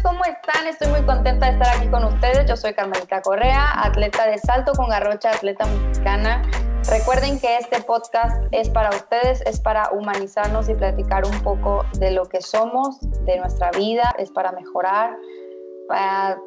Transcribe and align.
¿cómo 0.00 0.24
están? 0.24 0.66
Estoy 0.66 0.88
muy 0.88 1.02
contenta 1.02 1.46
de 1.46 1.52
estar 1.52 1.76
aquí 1.76 1.88
con 1.88 2.04
ustedes. 2.04 2.48
Yo 2.48 2.56
soy 2.56 2.72
Carmelita 2.72 3.20
Correa, 3.20 3.84
atleta 3.84 4.26
de 4.26 4.38
salto 4.38 4.72
con 4.72 4.88
garrocha, 4.88 5.30
atleta 5.30 5.66
mexicana. 5.66 6.42
Recuerden 6.88 7.38
que 7.38 7.58
este 7.58 7.80
podcast 7.82 8.42
es 8.52 8.70
para 8.70 8.90
ustedes, 8.90 9.42
es 9.42 9.60
para 9.60 9.90
humanizarnos 9.92 10.68
y 10.68 10.74
platicar 10.74 11.24
un 11.26 11.38
poco 11.42 11.84
de 11.98 12.12
lo 12.12 12.26
que 12.26 12.40
somos, 12.40 13.00
de 13.24 13.38
nuestra 13.38 13.70
vida, 13.72 14.14
es 14.18 14.30
para 14.30 14.52
mejorar. 14.52 15.16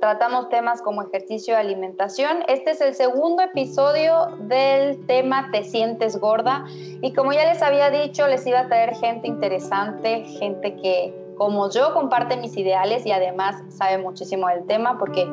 tratamos 0.02 0.50
temas 0.50 0.82
como 0.82 1.04
ejercicio 1.04 1.54
y 1.54 1.58
alimentación. 1.58 2.44
Este 2.48 2.72
es 2.72 2.82
el 2.82 2.96
segundo 2.96 3.44
episodio 3.44 4.28
del 4.40 5.06
tema 5.06 5.50
Te 5.52 5.64
sientes 5.64 6.18
gorda. 6.18 6.66
Y 7.02 7.14
como 7.14 7.32
ya 7.32 7.46
les 7.46 7.62
había 7.62 7.92
dicho, 7.92 8.28
les 8.28 8.48
iba 8.48 8.62
a 8.62 8.68
traer 8.68 8.96
gente 8.96 9.28
interesante, 9.28 10.24
gente 10.40 10.76
que 10.78 11.25
como 11.36 11.70
yo 11.70 11.94
comparte 11.94 12.38
mis 12.38 12.56
ideales 12.58 13.06
y 13.06 13.12
además 13.12 13.62
sabe 13.70 13.98
muchísimo 13.98 14.48
del 14.48 14.66
tema 14.66 14.98
porque 14.98 15.26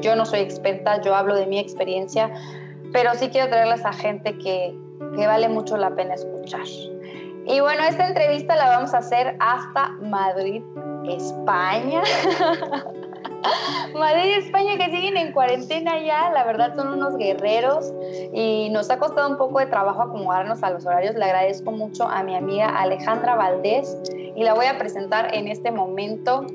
yo 0.00 0.14
no 0.16 0.24
soy 0.24 0.40
experta, 0.40 1.00
yo 1.00 1.14
hablo 1.14 1.34
de 1.34 1.46
mi 1.46 1.58
experiencia, 1.58 2.30
pero 2.92 3.14
sí 3.14 3.28
quiero 3.28 3.48
traerles 3.48 3.84
a 3.84 3.92
gente 3.92 4.36
que, 4.38 4.76
que 5.16 5.26
vale 5.26 5.48
mucho 5.48 5.76
la 5.76 5.94
pena 5.94 6.14
escuchar. 6.14 6.66
Y 7.46 7.60
bueno, 7.60 7.82
esta 7.84 8.06
entrevista 8.06 8.56
la 8.56 8.68
vamos 8.68 8.92
a 8.94 8.98
hacer 8.98 9.36
hasta 9.40 9.88
Madrid, 10.02 10.62
España. 11.04 12.02
Madrid 13.94 14.30
y 14.30 14.32
España 14.34 14.76
que 14.76 14.90
siguen 14.90 15.16
en 15.16 15.32
cuarentena 15.32 15.98
ya, 15.98 16.30
la 16.30 16.44
verdad 16.44 16.74
son 16.76 16.88
unos 16.88 17.16
guerreros 17.16 17.92
y 18.32 18.68
nos 18.70 18.90
ha 18.90 18.98
costado 18.98 19.28
un 19.28 19.36
poco 19.36 19.58
de 19.58 19.66
trabajo 19.66 20.02
acomodarnos 20.02 20.62
a 20.62 20.70
los 20.70 20.86
horarios. 20.86 21.14
Le 21.14 21.24
agradezco 21.24 21.70
mucho 21.70 22.08
a 22.08 22.22
mi 22.22 22.34
amiga 22.34 22.68
Alejandra 22.68 23.34
Valdés 23.34 23.96
y 24.36 24.42
la 24.42 24.54
voy 24.54 24.66
a 24.66 24.78
presentar 24.78 25.34
en 25.34 25.48
este 25.48 25.70
momento. 25.70 26.46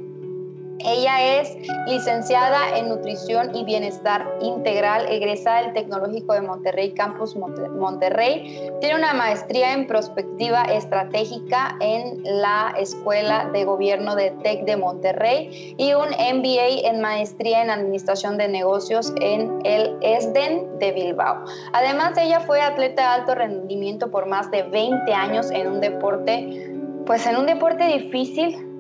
Ella 0.80 1.40
es 1.40 1.56
licenciada 1.88 2.78
en 2.78 2.90
Nutrición 2.90 3.56
y 3.56 3.64
Bienestar 3.64 4.26
Integral, 4.42 5.06
egresada 5.10 5.62
del 5.62 5.74
Tecnológico 5.74 6.34
de 6.34 6.42
Monterrey, 6.42 6.92
Campus 6.94 7.36
Monterrey. 7.36 8.70
Tiene 8.82 8.96
una 8.96 9.14
maestría 9.14 9.74
en 9.74 9.88
Prospectiva 9.88 10.64
Estratégica 10.64 11.78
en 11.80 12.22
la 12.24 12.74
Escuela 12.78 13.50
de 13.54 13.64
Gobierno 13.64 14.16
de 14.16 14.32
TEC 14.44 14.66
de 14.66 14.78
Monterrey 14.78 15.76
y 15.78 15.94
un 15.94 16.10
MBA 16.10 16.90
en 16.90 17.02
Maestría 17.02 17.62
en 17.62 17.70
Administración 17.70 18.38
de 18.38 18.48
Negocios 18.50 19.14
en 19.22 19.60
el 19.64 19.96
ESDEN 20.02 20.80
de 20.80 20.92
Bilbao. 20.92 21.46
Además, 21.72 22.18
ella 22.18 22.42
fue 22.42 22.62
atleta 22.62 23.02
de 23.04 23.08
alto 23.08 23.36
rendimiento 23.36 24.12
por 24.12 24.26
más 24.26 24.52
de 24.52 24.64
20 24.64 25.14
años 25.14 25.50
en 25.52 25.68
un 25.68 25.80
deporte, 25.80 26.74
pues 27.06 27.26
en 27.26 27.38
un 27.38 27.46
deporte 27.46 27.86
difícil 27.86 28.73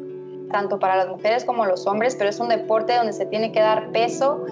tanto 0.53 0.79
para 0.79 0.95
las 0.95 1.09
mujeres 1.09 1.43
como 1.43 1.65
los 1.65 1.85
hombres, 1.85 2.15
pero 2.15 2.29
es 2.29 2.39
un 2.39 2.47
deporte 2.47 2.95
donde 2.95 3.11
se 3.11 3.25
tiene 3.25 3.51
que 3.51 3.59
dar 3.59 3.91
peso 3.91 4.45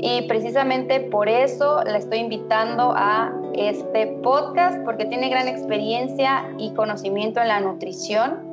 y 0.00 0.22
precisamente 0.28 1.00
por 1.00 1.28
eso 1.28 1.82
la 1.82 1.98
estoy 1.98 2.18
invitando 2.18 2.92
a 2.96 3.32
este 3.54 4.06
podcast 4.22 4.78
porque 4.84 5.06
tiene 5.06 5.28
gran 5.28 5.48
experiencia 5.48 6.48
y 6.56 6.72
conocimiento 6.74 7.40
en 7.40 7.48
la 7.48 7.58
nutrición 7.58 8.46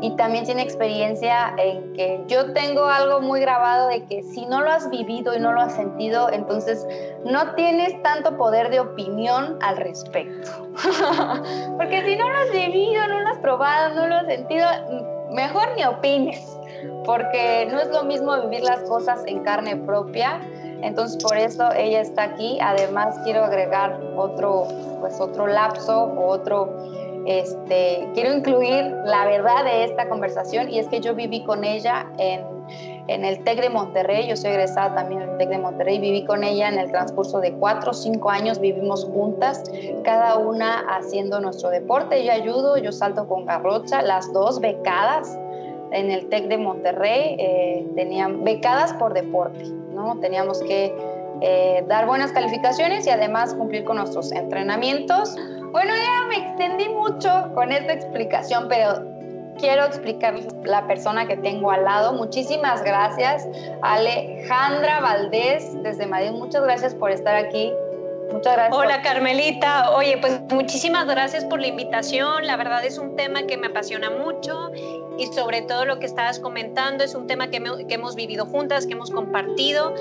y 0.00 0.16
también 0.16 0.44
tiene 0.44 0.62
experiencia 0.62 1.54
en 1.58 1.92
que 1.92 2.20
yo 2.26 2.52
tengo 2.52 2.84
algo 2.86 3.20
muy 3.20 3.40
grabado 3.40 3.88
de 3.88 4.04
que 4.06 4.22
si 4.24 4.46
no 4.46 4.60
lo 4.60 4.70
has 4.70 4.90
vivido 4.90 5.36
y 5.36 5.40
no 5.40 5.52
lo 5.52 5.60
has 5.60 5.74
sentido, 5.74 6.30
entonces 6.32 6.86
no 7.24 7.54
tienes 7.54 8.00
tanto 8.02 8.36
poder 8.36 8.70
de 8.70 8.80
opinión 8.80 9.58
al 9.62 9.76
respecto. 9.76 10.50
porque 11.76 12.02
si 12.04 12.16
no 12.16 12.28
lo 12.28 12.38
has 12.38 12.50
vivido, 12.50 13.06
no 13.06 13.20
lo 13.20 13.28
has 13.28 13.38
probado, 13.38 13.94
no 13.94 14.06
lo 14.08 14.14
has 14.16 14.26
sentido, 14.26 14.66
mejor 15.30 15.68
ni 15.76 15.84
opines, 15.84 16.58
porque 17.04 17.68
no 17.70 17.80
es 17.80 17.88
lo 17.88 18.04
mismo 18.04 18.40
vivir 18.42 18.62
las 18.62 18.80
cosas 18.82 19.22
en 19.26 19.42
carne 19.42 19.76
propia. 19.76 20.40
Entonces 20.82 21.22
por 21.22 21.36
eso 21.36 21.70
ella 21.72 22.00
está 22.00 22.24
aquí. 22.24 22.58
Además 22.60 23.16
quiero 23.24 23.44
agregar 23.44 24.00
otro, 24.16 24.68
pues 25.00 25.20
otro 25.20 25.46
lapso, 25.46 26.12
otro, 26.16 26.76
este, 27.26 28.08
quiero 28.14 28.32
incluir 28.32 28.84
la 29.04 29.26
verdad 29.26 29.64
de 29.64 29.84
esta 29.84 30.08
conversación 30.08 30.70
y 30.70 30.78
es 30.78 30.88
que 30.88 31.00
yo 31.00 31.14
viví 31.14 31.44
con 31.44 31.64
ella 31.64 32.06
en, 32.18 32.57
en 33.06 33.24
el 33.24 33.42
TEC 33.44 33.60
de 33.60 33.70
Monterrey. 33.70 34.28
Yo 34.28 34.36
soy 34.36 34.50
egresada 34.50 34.94
también 34.94 35.20
del 35.20 35.36
TEC 35.38 35.48
de 35.48 35.58
Monterrey. 35.58 35.98
Viví 35.98 36.24
con 36.24 36.44
ella 36.44 36.68
en 36.68 36.78
el 36.78 36.90
transcurso 36.90 37.40
de 37.40 37.52
cuatro 37.52 37.90
o 37.90 37.94
cinco 37.94 38.30
años. 38.30 38.60
Vivimos 38.60 39.04
juntas, 39.04 39.64
cada 40.04 40.36
una 40.38 40.80
haciendo 40.96 41.40
nuestro 41.40 41.70
deporte. 41.70 42.24
Yo 42.24 42.32
ayudo, 42.32 42.76
yo 42.78 42.92
salto 42.92 43.26
con 43.26 43.46
garrocha, 43.46 44.02
las 44.02 44.32
dos 44.32 44.60
becadas 44.60 45.38
en 45.92 46.10
el 46.10 46.28
TEC 46.28 46.48
de 46.48 46.58
Monterrey. 46.58 47.36
Eh, 47.38 47.86
tenían 47.94 48.44
becadas 48.44 48.92
por 48.94 49.14
deporte, 49.14 49.64
¿no? 49.92 50.18
Teníamos 50.20 50.60
que 50.62 50.94
eh, 51.40 51.84
dar 51.86 52.06
buenas 52.06 52.32
calificaciones 52.32 53.06
y 53.06 53.10
además 53.10 53.54
cumplir 53.54 53.84
con 53.84 53.96
nuestros 53.96 54.32
entrenamientos. 54.32 55.36
Bueno, 55.70 55.92
ya 55.94 56.26
me 56.28 56.48
extendí 56.48 56.88
mucho 56.88 57.50
con 57.54 57.70
esta 57.70 57.92
explicación, 57.92 58.66
pero 58.68 59.17
quiero 59.58 59.84
explicarles 59.84 60.46
la 60.64 60.86
persona 60.86 61.26
que 61.26 61.36
tengo 61.36 61.70
al 61.70 61.84
lado. 61.84 62.12
Muchísimas 62.12 62.82
gracias, 62.82 63.46
Alejandra 63.82 65.00
Valdés, 65.00 65.82
desde 65.82 66.06
Madrid. 66.06 66.32
Muchas 66.32 66.62
gracias 66.62 66.94
por 66.94 67.10
estar 67.10 67.36
aquí. 67.36 67.72
Muchas 68.32 68.56
gracias. 68.56 68.76
Hola 68.76 69.02
Carmelita, 69.02 69.90
oye, 69.92 70.18
pues 70.18 70.40
muchísimas 70.50 71.06
gracias 71.06 71.44
por 71.44 71.60
la 71.60 71.66
invitación. 71.66 72.46
La 72.46 72.56
verdad 72.56 72.84
es 72.84 72.98
un 72.98 73.16
tema 73.16 73.44
que 73.46 73.56
me 73.56 73.68
apasiona 73.68 74.10
mucho 74.10 74.70
y 75.18 75.26
sobre 75.28 75.62
todo 75.62 75.86
lo 75.86 75.98
que 75.98 76.06
estabas 76.06 76.38
comentando 76.38 77.04
es 77.04 77.14
un 77.14 77.26
tema 77.26 77.48
que, 77.48 77.62
que 77.88 77.94
hemos 77.94 78.14
vivido 78.16 78.44
juntas, 78.44 78.86
que 78.86 78.92
hemos 78.92 79.10
compartido 79.10 79.94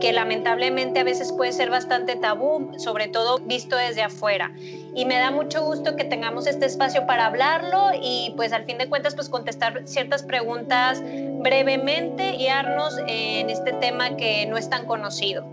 que 0.00 0.12
lamentablemente 0.12 1.00
a 1.00 1.04
veces 1.04 1.32
puede 1.32 1.52
ser 1.52 1.70
bastante 1.70 2.16
tabú, 2.16 2.72
sobre 2.78 3.08
todo 3.08 3.38
visto 3.38 3.76
desde 3.76 4.02
afuera. 4.02 4.52
Y 4.94 5.04
me 5.04 5.16
da 5.16 5.30
mucho 5.30 5.64
gusto 5.64 5.96
que 5.96 6.04
tengamos 6.04 6.46
este 6.46 6.66
espacio 6.66 7.06
para 7.06 7.26
hablarlo 7.26 7.90
y 8.00 8.32
pues 8.36 8.52
al 8.52 8.64
fin 8.64 8.78
de 8.78 8.88
cuentas 8.88 9.14
pues 9.14 9.28
contestar 9.28 9.82
ciertas 9.86 10.22
preguntas 10.22 11.02
brevemente 11.02 12.34
y 12.34 12.38
guiarnos 12.38 12.98
en 13.06 13.50
este 13.50 13.72
tema 13.72 14.16
que 14.16 14.46
no 14.46 14.56
es 14.56 14.70
tan 14.70 14.86
conocido. 14.86 15.44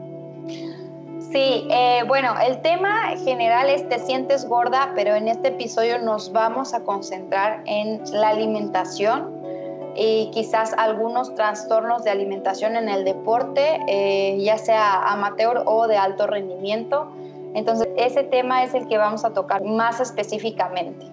Sí, 1.32 1.68
eh, 1.70 2.04
bueno, 2.08 2.34
el 2.48 2.62
tema 2.62 3.10
general 3.26 3.70
es 3.70 3.88
te 3.90 4.00
sientes 4.00 4.46
gorda, 4.46 4.94
pero 4.96 5.16
en 5.16 5.28
este 5.28 5.50
episodio 5.50 5.98
nos 6.00 6.32
vamos 6.32 6.74
a 6.74 6.84
concentrar 6.84 7.62
en 7.66 8.02
la 8.14 8.30
alimentación 8.30 9.35
y 9.96 10.30
quizás 10.32 10.74
algunos 10.74 11.34
trastornos 11.36 12.04
de 12.04 12.12
alimentación 12.12 12.76
en 12.76 12.90
el 12.90 13.06
deporte, 13.06 13.80
eh, 13.88 14.38
ya 14.42 14.58
sea 14.58 15.04
amateur 15.12 15.64
o 15.66 15.88
de 15.88 15.98
alto 15.98 16.28
rendimiento. 16.28 17.12
Entonces, 17.54 17.88
ese 17.98 18.24
tema 18.24 18.64
es 18.64 18.74
el 18.74 18.88
que 18.88 18.98
vamos 18.98 19.24
a 19.24 19.34
tocar 19.34 19.64
más 19.64 20.02
específicamente. 20.02 21.06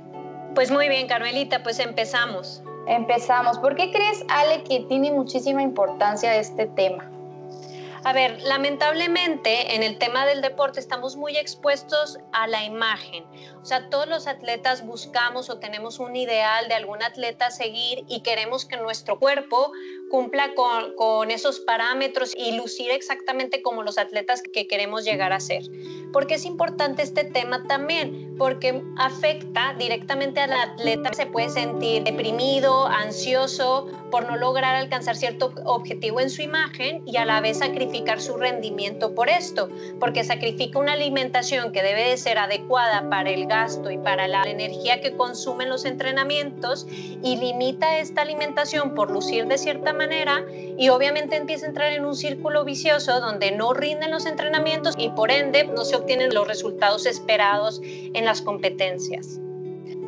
Pues 0.55 0.71
muy 0.71 0.89
bien, 0.89 1.07
Carmelita, 1.07 1.63
pues 1.63 1.79
empezamos. 1.79 2.63
Empezamos. 2.89 3.59
¿Por 3.61 3.77
qué 3.77 3.93
crees, 3.93 4.25
Ale, 4.29 4.65
que 4.65 4.81
tiene 4.81 5.13
muchísima 5.13 5.63
importancia 5.63 6.35
este 6.37 6.67
tema? 6.67 7.12
A 8.05 8.13
ver, 8.13 8.43
lamentablemente 8.43 9.77
en 9.77 9.85
el 9.85 9.97
tema 9.97 10.27
del 10.27 10.43
deporte 10.43 10.81
estamos 10.81 11.15
muy 11.15 11.37
expuestos 11.37 12.19
a 12.33 12.49
la 12.49 12.65
imagen. 12.65 13.25
O 13.63 13.65
sea, 13.65 13.91
todos 13.91 14.09
los 14.09 14.27
atletas 14.27 14.85
buscamos 14.85 15.49
o 15.51 15.61
tenemos 15.61 16.01
un 16.01 16.17
ideal 16.17 16.67
de 16.67 16.75
algún 16.75 17.01
atleta 17.01 17.47
a 17.47 17.51
seguir 17.53 18.05
y 18.09 18.23
queremos 18.23 18.65
que 18.65 18.77
nuestro 18.77 19.21
cuerpo 19.21 19.71
cumpla 20.11 20.53
con, 20.55 21.31
esos 21.31 21.61
parámetros 21.61 22.35
y 22.37 22.57
lucir 22.57 22.91
exactamente 22.91 23.63
como 23.63 23.85
los 23.85 23.99
atletas 23.99 24.43
que 24.43 24.67
queremos 24.67 25.05
llegar 25.05 25.33
a 25.33 25.39
ser. 25.39 25.63
¿Por 26.13 26.27
qué 26.27 26.35
es 26.35 26.45
importante 26.45 27.03
este 27.03 27.23
tema 27.23 27.63
también? 27.69 28.35
Porque 28.37 28.83
afecta 28.99 29.75
directamente 29.79 30.41
al 30.41 30.53
atleta. 30.53 31.13
Se 31.15 31.27
puede 31.27 31.51
sentir 31.51 32.03
deprimido, 32.03 32.87
ansioso 32.87 33.87
por 34.13 34.31
no 34.31 34.37
lograr 34.37 34.77
alcanzar 34.77 35.17
cierto 35.17 35.55
objetivo 35.65 36.21
en 36.21 36.29
su 36.29 36.43
imagen 36.43 37.03
y 37.07 37.17
a 37.17 37.25
la 37.25 37.41
vez 37.41 37.59
sacrificar 37.59 38.21
su 38.21 38.37
rendimiento 38.37 39.15
por 39.15 39.31
esto, 39.31 39.71
porque 39.99 40.23
sacrifica 40.23 40.79
una 40.79 40.93
alimentación 40.93 41.73
que 41.73 41.83
debe 41.83 42.11
de 42.11 42.19
ser 42.19 42.37
adecuada 42.39 43.09
para 43.09 43.31
el 43.31 43.47
gasto 43.47 43.91
y 43.91 43.97
para 43.97 44.29
la 44.29 44.43
energía 44.43 45.01
que 45.01 45.17
consumen 45.17 45.71
los 45.71 45.87
entrenamientos 45.87 46.87
y 46.91 47.37
limita 47.37 47.97
esta 47.97 48.21
alimentación 48.21 48.95
por 48.95 49.11
lucir 49.11 49.47
de 49.47 49.57
cierta 49.57 49.95
manera 49.95 50.45
y 50.77 50.91
obviamente 50.91 51.37
empieza 51.37 51.65
a 51.65 51.71
entrar 51.71 51.93
en 51.95 52.05
un 52.05 52.15
círculo 52.15 52.65
vicioso 52.65 53.19
donde 53.19 53.51
no 53.53 53.73
rinden 53.73 54.11
los 54.11 54.27
entrenamientos 54.27 54.95
y 54.99 55.09
por 55.09 55.31
ende 55.31 55.65
no 55.65 55.87
se 55.87 55.97
obtienen 55.97 56.35
los 56.35 56.47
resultados 56.47 57.07
esperados 57.07 57.81
en 57.83 58.27
las 58.27 58.43
competencias. 58.43 59.41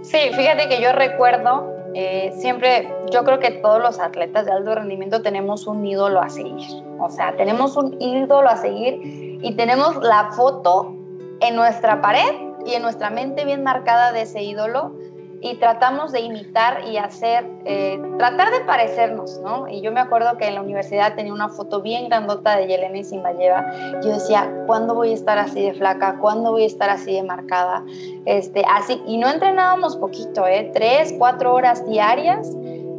Sí, 0.03 0.19
fíjate 0.37 0.69
que 0.69 0.83
yo 0.83 0.93
recuerdo 0.93 1.74
eh, 1.95 2.33
siempre, 2.37 2.93
yo 3.13 3.23
creo 3.25 3.39
que 3.39 3.53
todos 3.53 3.81
los 3.81 4.01
atletas 4.01 4.47
de 4.47 4.53
alto 4.53 4.75
rendimiento 4.75 5.23
tenemos 5.23 5.67
un 5.67 5.87
ídolo 5.87 6.21
a 6.21 6.29
seguir. 6.29 6.83
O 6.99 7.09
sea, 7.09 7.37
tenemos 7.37 7.77
un 7.77 8.01
ídolo 8.01 8.49
a 8.49 8.57
seguir 8.57 9.01
y 9.43 9.55
tenemos 9.55 9.97
la 10.03 10.33
foto 10.33 10.95
en 11.41 11.55
nuestra 11.55 12.01
pared 12.01 12.35
y 12.67 12.75
en 12.75 12.83
nuestra 12.83 13.11
mente 13.11 13.45
bien 13.45 13.63
marcada 13.63 14.13
de 14.13 14.23
ese 14.23 14.43
ídolo. 14.43 14.93
Y 15.45 15.57
tratamos 15.57 16.11
de 16.11 16.21
imitar 16.21 16.85
y 16.87 16.97
hacer, 16.97 17.47
eh, 17.67 18.01
tratar 18.17 18.51
de 18.51 18.61
parecernos, 18.61 19.39
¿no? 19.41 19.69
Y 19.69 19.83
yo 19.83 19.93
me 19.93 20.01
acuerdo 20.01 20.39
que 20.39 20.47
en 20.47 20.55
la 20.55 20.63
universidad 20.63 21.15
tenía 21.17 21.35
una 21.35 21.51
foto 21.51 21.83
bien 21.83 22.09
grandota 22.09 22.57
de 22.57 22.67
Yelena 22.67 22.97
Isimayeva. 22.97 23.63
Yo 24.03 24.09
decía, 24.09 24.51
¿cuándo 24.67 24.95
voy 24.95 25.11
a 25.11 25.13
estar 25.15 25.37
así 25.37 25.61
de 25.61 25.75
flaca? 25.75 26.17
¿Cuándo 26.19 26.53
voy 26.53 26.63
a 26.63 26.67
estar 26.67 26.89
así 26.89 27.13
de 27.13 27.23
marcada? 27.23 27.85
Este, 28.25 28.65
así, 28.67 29.03
y 29.07 29.19
no 29.19 29.29
entrenábamos 29.29 29.99
poquito, 29.99 30.47
¿eh? 30.47 30.71
Tres, 30.73 31.15
cuatro 31.19 31.53
horas 31.53 31.87
diarias 31.87 32.51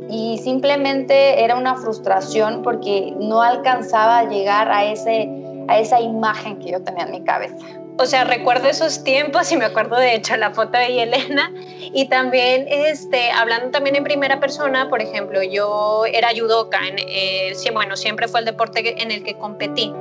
y 0.07 0.38
simplemente 0.38 1.44
era 1.44 1.57
una 1.57 1.74
frustración 1.74 2.62
porque 2.62 3.15
no 3.19 3.42
alcanzaba 3.42 4.19
a 4.19 4.25
llegar 4.25 4.69
a, 4.69 4.86
ese, 4.86 5.31
a 5.68 5.80
esa 5.80 6.00
imagen 6.00 6.59
que 6.59 6.74
yo 6.74 6.83
tenía 6.83 7.06
en 7.06 7.12
mi 7.12 7.24
cabeza. 7.24 7.84
O 7.97 8.06
sea, 8.06 8.25
recuerdo 8.25 8.68
esos 8.68 9.06
tiempos 9.06 9.51
y 9.53 9.57
me 9.57 9.65
acuerdo 9.65 9.95
de 9.95 10.15
hecho 10.15 10.36
la 10.36 10.51
foto 10.51 10.77
de 10.77 11.03
Elena 11.03 11.51
y 11.94 12.09
también 12.09 12.65
este, 12.69 13.31
hablando 13.31 13.71
también 13.71 13.95
en 13.95 14.03
primera 14.03 14.39
persona, 14.42 14.89
por 14.89 15.01
ejemplo, 15.01 15.42
yo 15.42 16.03
era 16.06 16.30
judoka, 16.38 16.80
eh, 16.86 17.53
bueno, 17.71 17.95
siempre 17.95 18.27
fue 18.27 18.42
el 18.42 18.45
deporte 18.45 19.01
en 19.01 19.12
el 19.12 19.24
que 19.24 19.36
competí. 19.36 19.94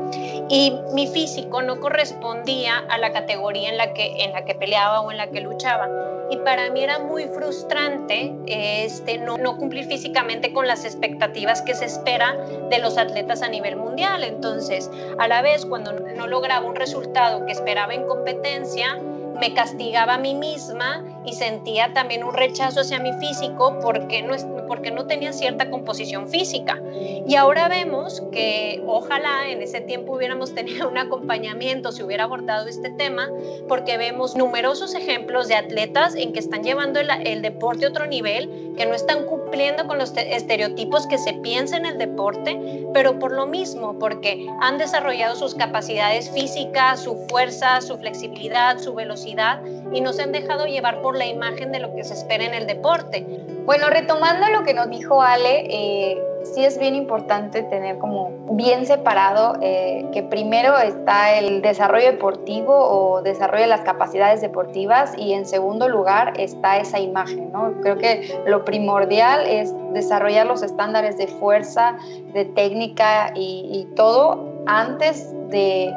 Y 0.48 0.72
mi 0.92 1.06
físico 1.06 1.62
no 1.62 1.78
correspondía 1.78 2.78
a 2.88 2.98
la 2.98 3.12
categoría 3.12 3.70
en 3.70 3.76
la 3.76 3.94
que, 3.94 4.24
en 4.24 4.32
la 4.32 4.44
que 4.44 4.54
peleaba 4.54 5.00
o 5.00 5.12
en 5.12 5.16
la 5.16 5.28
que 5.28 5.40
luchaba 5.40 5.88
y 6.30 6.38
para 6.38 6.70
mí 6.70 6.82
era 6.82 6.98
muy 6.98 7.24
frustrante 7.24 8.34
este, 8.46 9.18
no, 9.18 9.36
no 9.36 9.56
cumplir 9.56 9.86
físicamente 9.86 10.52
con 10.52 10.66
las 10.66 10.84
expectativas 10.84 11.62
que 11.62 11.74
se 11.74 11.84
espera 11.84 12.36
de 12.70 12.78
los 12.78 12.98
atletas 12.98 13.42
a 13.42 13.48
nivel 13.48 13.76
mundial. 13.76 14.24
Entonces, 14.24 14.90
a 15.18 15.28
la 15.28 15.42
vez, 15.42 15.66
cuando 15.66 15.92
no 15.92 16.26
lograba 16.26 16.66
un 16.66 16.76
resultado 16.76 17.44
que 17.46 17.52
esperaba 17.52 17.94
en 17.94 18.06
competencia, 18.06 18.98
me 19.40 19.52
castigaba 19.52 20.14
a 20.14 20.18
mí 20.18 20.34
misma 20.34 21.04
y 21.24 21.32
sentía 21.32 21.92
también 21.92 22.24
un 22.24 22.34
rechazo 22.34 22.80
hacia 22.80 22.98
mi 22.98 23.12
físico 23.14 23.78
porque 23.82 24.22
no, 24.22 24.34
porque 24.66 24.90
no 24.90 25.06
tenía 25.06 25.32
cierta 25.32 25.70
composición 25.70 26.28
física. 26.28 26.80
Y 27.26 27.36
ahora 27.36 27.68
vemos 27.68 28.22
que 28.32 28.82
ojalá 28.86 29.48
en 29.48 29.62
ese 29.62 29.80
tiempo 29.80 30.14
hubiéramos 30.14 30.54
tenido 30.54 30.88
un 30.88 30.98
acompañamiento, 30.98 31.92
si 31.92 32.02
hubiera 32.02 32.24
abordado 32.24 32.68
este 32.68 32.90
tema, 32.90 33.28
porque 33.68 33.96
vemos 33.96 34.36
numerosos 34.36 34.94
ejemplos 34.94 35.48
de 35.48 35.54
atletas 35.54 36.14
en 36.14 36.32
que 36.32 36.40
están 36.40 36.62
llevando 36.62 37.00
el, 37.00 37.08
el 37.24 37.42
deporte 37.42 37.86
a 37.86 37.88
otro 37.88 38.06
nivel, 38.06 38.74
que 38.76 38.86
no 38.86 38.94
están 38.94 39.24
cumpliendo 39.24 39.86
con 39.86 39.98
los 39.98 40.16
estereotipos 40.16 41.06
que 41.06 41.18
se 41.18 41.34
piensa 41.34 41.76
en 41.76 41.86
el 41.86 41.98
deporte, 41.98 42.86
pero 42.92 43.18
por 43.18 43.32
lo 43.32 43.46
mismo, 43.46 43.98
porque 43.98 44.46
han 44.60 44.78
desarrollado 44.78 45.36
sus 45.36 45.54
capacidades 45.54 46.30
físicas, 46.30 47.00
su 47.00 47.16
fuerza, 47.28 47.80
su 47.80 47.96
flexibilidad, 47.98 48.78
su 48.78 48.94
velocidad 48.94 49.62
y 49.92 50.00
no 50.00 50.12
se 50.12 50.22
han 50.22 50.32
dejado 50.32 50.66
llevar 50.66 51.00
por 51.02 51.13
la 51.14 51.26
imagen 51.26 51.72
de 51.72 51.80
lo 51.80 51.94
que 51.94 52.04
se 52.04 52.14
espera 52.14 52.44
en 52.44 52.54
el 52.54 52.66
deporte. 52.66 53.24
Bueno, 53.64 53.88
retomando 53.88 54.48
lo 54.48 54.62
que 54.62 54.74
nos 54.74 54.90
dijo 54.90 55.22
Ale, 55.22 55.66
eh, 55.70 56.22
sí 56.44 56.64
es 56.64 56.78
bien 56.78 56.94
importante 56.94 57.62
tener 57.62 57.98
como 57.98 58.30
bien 58.50 58.86
separado 58.86 59.54
eh, 59.62 60.06
que 60.12 60.22
primero 60.22 60.76
está 60.78 61.38
el 61.38 61.62
desarrollo 61.62 62.06
deportivo 62.06 62.74
o 62.74 63.22
desarrollo 63.22 63.62
de 63.62 63.68
las 63.68 63.80
capacidades 63.80 64.40
deportivas 64.40 65.14
y 65.16 65.32
en 65.32 65.46
segundo 65.46 65.88
lugar 65.88 66.34
está 66.38 66.78
esa 66.78 67.00
imagen, 67.00 67.50
¿no? 67.52 67.72
Creo 67.80 67.96
que 67.96 68.38
lo 68.46 68.64
primordial 68.64 69.46
es 69.46 69.74
desarrollar 69.92 70.46
los 70.46 70.62
estándares 70.62 71.16
de 71.16 71.26
fuerza, 71.26 71.96
de 72.34 72.44
técnica 72.44 73.32
y, 73.34 73.68
y 73.72 73.94
todo 73.94 74.52
antes 74.66 75.32
de, 75.48 75.92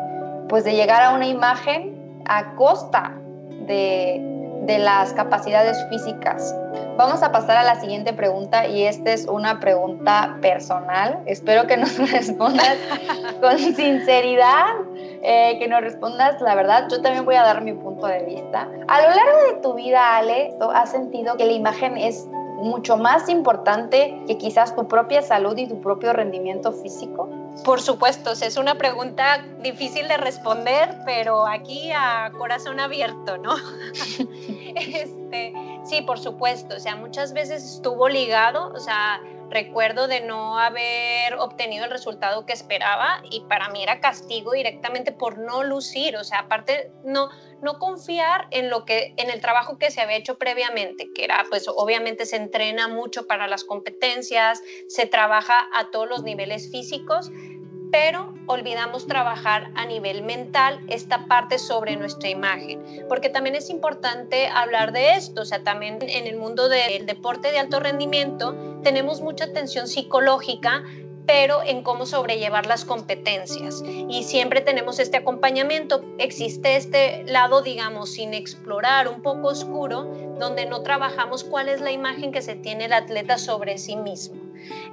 pues 0.47 0.63
de 0.63 0.73
llegar 0.73 1.03
a 1.03 1.13
una 1.15 1.27
imagen 1.27 2.23
a 2.25 2.55
costa 2.55 3.13
de, 3.67 4.36
de 4.67 4.77
las 4.77 5.13
capacidades 5.13 5.83
físicas. 5.89 6.53
Vamos 6.97 7.23
a 7.23 7.31
pasar 7.31 7.57
a 7.57 7.63
la 7.63 7.79
siguiente 7.79 8.11
pregunta 8.11 8.67
y 8.67 8.83
esta 8.83 9.13
es 9.13 9.25
una 9.27 9.59
pregunta 9.59 10.37
personal. 10.41 11.23
Espero 11.25 11.65
que 11.67 11.77
nos 11.77 11.97
respondas 12.11 12.77
con 13.41 13.57
sinceridad, 13.57 14.75
eh, 15.23 15.57
que 15.57 15.67
nos 15.67 15.81
respondas 15.81 16.41
la 16.41 16.53
verdad. 16.53 16.87
Yo 16.91 17.01
también 17.01 17.23
voy 17.23 17.35
a 17.35 17.43
dar 17.43 17.61
mi 17.61 17.73
punto 17.73 18.07
de 18.07 18.23
vista. 18.23 18.67
A 18.87 19.01
lo 19.01 19.07
largo 19.07 19.53
de 19.53 19.61
tu 19.61 19.73
vida, 19.75 20.17
Ale, 20.17 20.53
¿has 20.73 20.91
sentido 20.91 21.37
que 21.37 21.45
la 21.45 21.53
imagen 21.53 21.97
es 21.97 22.27
mucho 22.57 22.97
más 22.97 23.29
importante 23.29 24.19
que 24.27 24.37
quizás 24.37 24.75
tu 24.75 24.87
propia 24.87 25.21
salud 25.21 25.57
y 25.57 25.67
tu 25.67 25.79
propio 25.79 26.11
rendimiento 26.11 26.73
físico? 26.73 27.29
Por 27.63 27.81
supuesto, 27.81 28.31
es 28.31 28.57
una 28.57 28.75
pregunta 28.75 29.45
difícil 29.59 30.07
de 30.07 30.17
responder, 30.17 30.95
pero 31.05 31.45
aquí 31.47 31.91
a 31.91 32.31
corazón 32.37 32.79
abierto, 32.79 33.37
¿no? 33.37 33.55
este, 34.75 35.53
sí, 35.83 36.01
por 36.01 36.19
supuesto, 36.19 36.75
o 36.75 36.79
sea, 36.79 36.95
muchas 36.95 37.33
veces 37.33 37.63
estuvo 37.63 38.07
ligado, 38.09 38.71
o 38.73 38.79
sea, 38.79 39.19
recuerdo 39.49 40.07
de 40.07 40.21
no 40.21 40.59
haber 40.59 41.35
obtenido 41.35 41.85
el 41.85 41.91
resultado 41.91 42.45
que 42.45 42.53
esperaba 42.53 43.21
y 43.29 43.41
para 43.41 43.69
mí 43.69 43.83
era 43.83 43.99
castigo 43.99 44.51
directamente 44.51 45.11
por 45.11 45.37
no 45.37 45.63
lucir, 45.63 46.17
o 46.17 46.23
sea, 46.23 46.39
aparte 46.39 46.91
no 47.03 47.29
no 47.61 47.79
confiar 47.79 48.47
en 48.51 48.69
lo 48.69 48.85
que 48.85 49.13
en 49.17 49.29
el 49.29 49.41
trabajo 49.41 49.77
que 49.77 49.91
se 49.91 50.01
había 50.01 50.17
hecho 50.17 50.37
previamente, 50.37 51.09
que 51.13 51.23
era 51.23 51.45
pues 51.49 51.67
obviamente 51.67 52.25
se 52.25 52.35
entrena 52.35 52.87
mucho 52.87 53.27
para 53.27 53.47
las 53.47 53.63
competencias, 53.63 54.61
se 54.87 55.05
trabaja 55.05 55.67
a 55.73 55.89
todos 55.91 56.07
los 56.07 56.23
niveles 56.23 56.69
físicos, 56.71 57.31
pero 57.91 58.33
olvidamos 58.47 59.07
trabajar 59.07 59.71
a 59.75 59.85
nivel 59.85 60.23
mental 60.23 60.79
esta 60.87 61.25
parte 61.27 61.59
sobre 61.59 61.95
nuestra 61.95 62.29
imagen, 62.29 62.81
porque 63.07 63.29
también 63.29 63.55
es 63.55 63.69
importante 63.69 64.47
hablar 64.47 64.91
de 64.91 65.15
esto, 65.15 65.41
o 65.41 65.45
sea, 65.45 65.63
también 65.63 65.99
en 66.01 66.27
el 66.27 66.37
mundo 66.37 66.69
del 66.69 67.05
deporte 67.05 67.51
de 67.51 67.59
alto 67.59 67.79
rendimiento 67.79 68.55
tenemos 68.83 69.21
mucha 69.21 69.45
atención 69.45 69.87
psicológica 69.87 70.83
pero 71.27 71.61
en 71.61 71.83
cómo 71.83 72.05
sobrellevar 72.05 72.65
las 72.65 72.85
competencias. 72.85 73.83
Y 74.09 74.23
siempre 74.23 74.61
tenemos 74.61 74.97
este 74.97 75.17
acompañamiento. 75.17 76.01
Existe 76.17 76.77
este 76.77 77.25
lado, 77.25 77.61
digamos, 77.61 78.11
sin 78.11 78.33
explorar, 78.33 79.09
un 79.09 79.21
poco 79.21 79.49
oscuro, 79.49 80.05
donde 80.39 80.65
no 80.65 80.81
trabajamos 80.83 81.43
cuál 81.43 81.67
es 81.67 81.81
la 81.81 81.91
imagen 81.91 82.31
que 82.31 82.41
se 82.41 82.55
tiene 82.55 82.85
el 82.85 82.93
atleta 82.93 83.37
sobre 83.37 83.77
sí 83.77 83.97
mismo. 83.97 84.37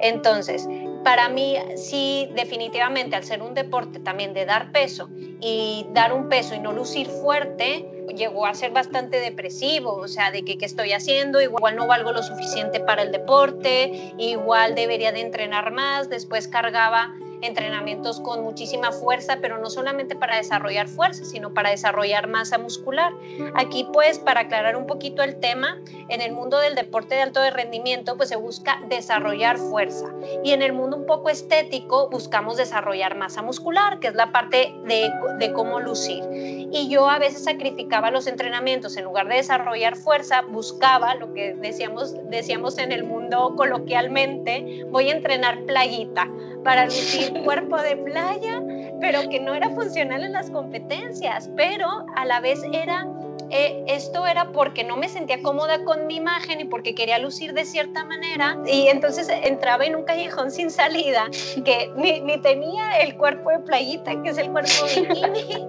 Entonces, 0.01 0.69
para 1.05 1.29
mí 1.29 1.57
sí, 1.77 2.29
definitivamente, 2.35 3.15
al 3.15 3.25
ser 3.25 3.43
un 3.43 3.55
deporte 3.55 4.01
también 4.01 4.33
de 4.35 4.47
dar 4.47 4.73
peso 4.73 5.09
y 5.41 5.87
dar 5.93 6.13
un 6.13 6.29
peso 6.29 6.55
y 6.55 6.59
no 6.59 6.73
lucir 6.73 7.07
fuerte, 7.07 7.89
llegó 8.17 8.47
a 8.47 8.55
ser 8.55 8.73
bastante 8.73 9.21
depresivo, 9.21 9.95
o 9.95 10.09
sea, 10.09 10.31
de 10.31 10.45
que 10.45 10.59
qué 10.59 10.65
estoy 10.65 10.93
haciendo, 10.93 11.41
igual 11.41 11.77
no 11.77 11.87
valgo 11.87 12.13
lo 12.13 12.23
suficiente 12.23 12.81
para 12.81 13.03
el 13.03 13.13
deporte, 13.13 14.15
igual 14.19 14.75
debería 14.75 15.13
de 15.13 15.21
entrenar 15.21 15.73
más, 15.73 16.09
después 16.09 16.49
cargaba 16.49 17.15
entrenamientos 17.45 18.21
con 18.21 18.43
muchísima 18.43 18.93
fuerza, 18.93 19.39
pero 19.41 19.59
no 19.59 19.71
solamente 19.71 20.17
para 20.17 20.37
desarrollar 20.37 20.89
fuerza, 20.89 21.25
sino 21.25 21.55
para 21.55 21.71
desarrollar 21.71 22.27
masa 22.29 22.59
muscular. 22.59 23.13
Aquí 23.55 23.87
pues 23.93 24.19
para 24.19 24.41
aclarar 24.41 24.77
un 24.77 24.87
poquito 24.87 25.23
el 25.23 25.37
tema, 25.37 25.79
en 26.09 26.21
el 26.21 26.33
mundo 26.33 26.59
del 26.59 26.75
deporte 26.75 27.15
de 27.15 27.23
alto 27.23 27.41
rendimiento 27.51 28.17
pues 28.17 28.29
se 28.29 28.37
busca 28.37 28.81
desarrollar 28.89 29.59
fuerza 29.59 30.07
y 30.43 30.53
en 30.53 30.63
el 30.63 30.73
mundo 30.73 30.97
un 30.97 31.07
poco 31.07 31.31
estético 31.31 32.09
buscamos 32.11 32.57
desarrollar 32.57 33.17
masa 33.17 33.43
muscular, 33.43 34.01
que 34.01 34.09
es 34.09 34.15
la 34.15 34.33
parte 34.33 34.75
de, 34.85 35.53
cómo 35.53 35.79
lucir. 35.81 36.23
Y 36.33 36.89
yo 36.89 37.09
a 37.09 37.19
veces 37.19 37.45
sacrificaba 37.45 38.11
los 38.11 38.27
entrenamientos, 38.27 38.97
en 38.97 39.05
lugar 39.05 39.29
de 39.29 39.37
desarrollar 39.37 39.97
fuerza, 39.97 40.43
buscaba 40.43 41.15
lo 41.15 41.33
que 41.33 41.55
decíamos, 41.55 42.15
decíamos 42.31 42.79
en 42.79 42.93
el 42.93 43.05
mundo 43.05 43.55
coloquialmente, 43.57 44.85
voy 44.91 45.11
a 45.11 45.13
entrenar 45.13 45.65
playita 45.65 46.29
para 46.65 46.87
lucir 46.87 47.33
cuerpo 47.45 47.77
de 47.81 47.97
playa, 47.97 48.63
pero 49.01 49.29
que 49.29 49.39
no 49.41 49.55
era 49.55 49.71
funcional 49.71 50.25
en 50.25 50.33
las 50.33 50.51
competencias, 50.51 51.51
pero 51.57 52.07
a 52.17 52.25
la 52.25 52.41
vez 52.41 52.63
era 52.73 53.07
eh, 53.51 53.85
esto 53.87 54.27
era 54.27 54.51
porque 54.53 54.85
no 54.85 54.97
me 54.97 55.09
sentía 55.09 55.41
cómoda 55.43 55.85
con 55.85 56.07
mi 56.07 56.17
imagen 56.17 56.61
y 56.61 56.65
porque 56.65 56.95
quería 56.95 57.19
lucir 57.19 57.53
de 57.53 57.65
cierta 57.65 58.05
manera. 58.05 58.59
Y 58.67 58.89
entonces 58.89 59.29
entraba 59.29 59.85
en 59.85 59.97
un 59.97 60.05
callejón 60.05 60.51
sin 60.51 60.71
salida 60.71 61.27
que 61.65 61.93
ni, 61.95 62.39
tenía 62.39 62.99
el 62.99 63.17
cuerpo 63.17 63.51
de 63.51 63.61
playita 63.61 64.23
que 64.23 64.31
es 64.31 64.39
el 64.39 64.51
cuerpo 64.51 64.71
bikini 64.87 65.69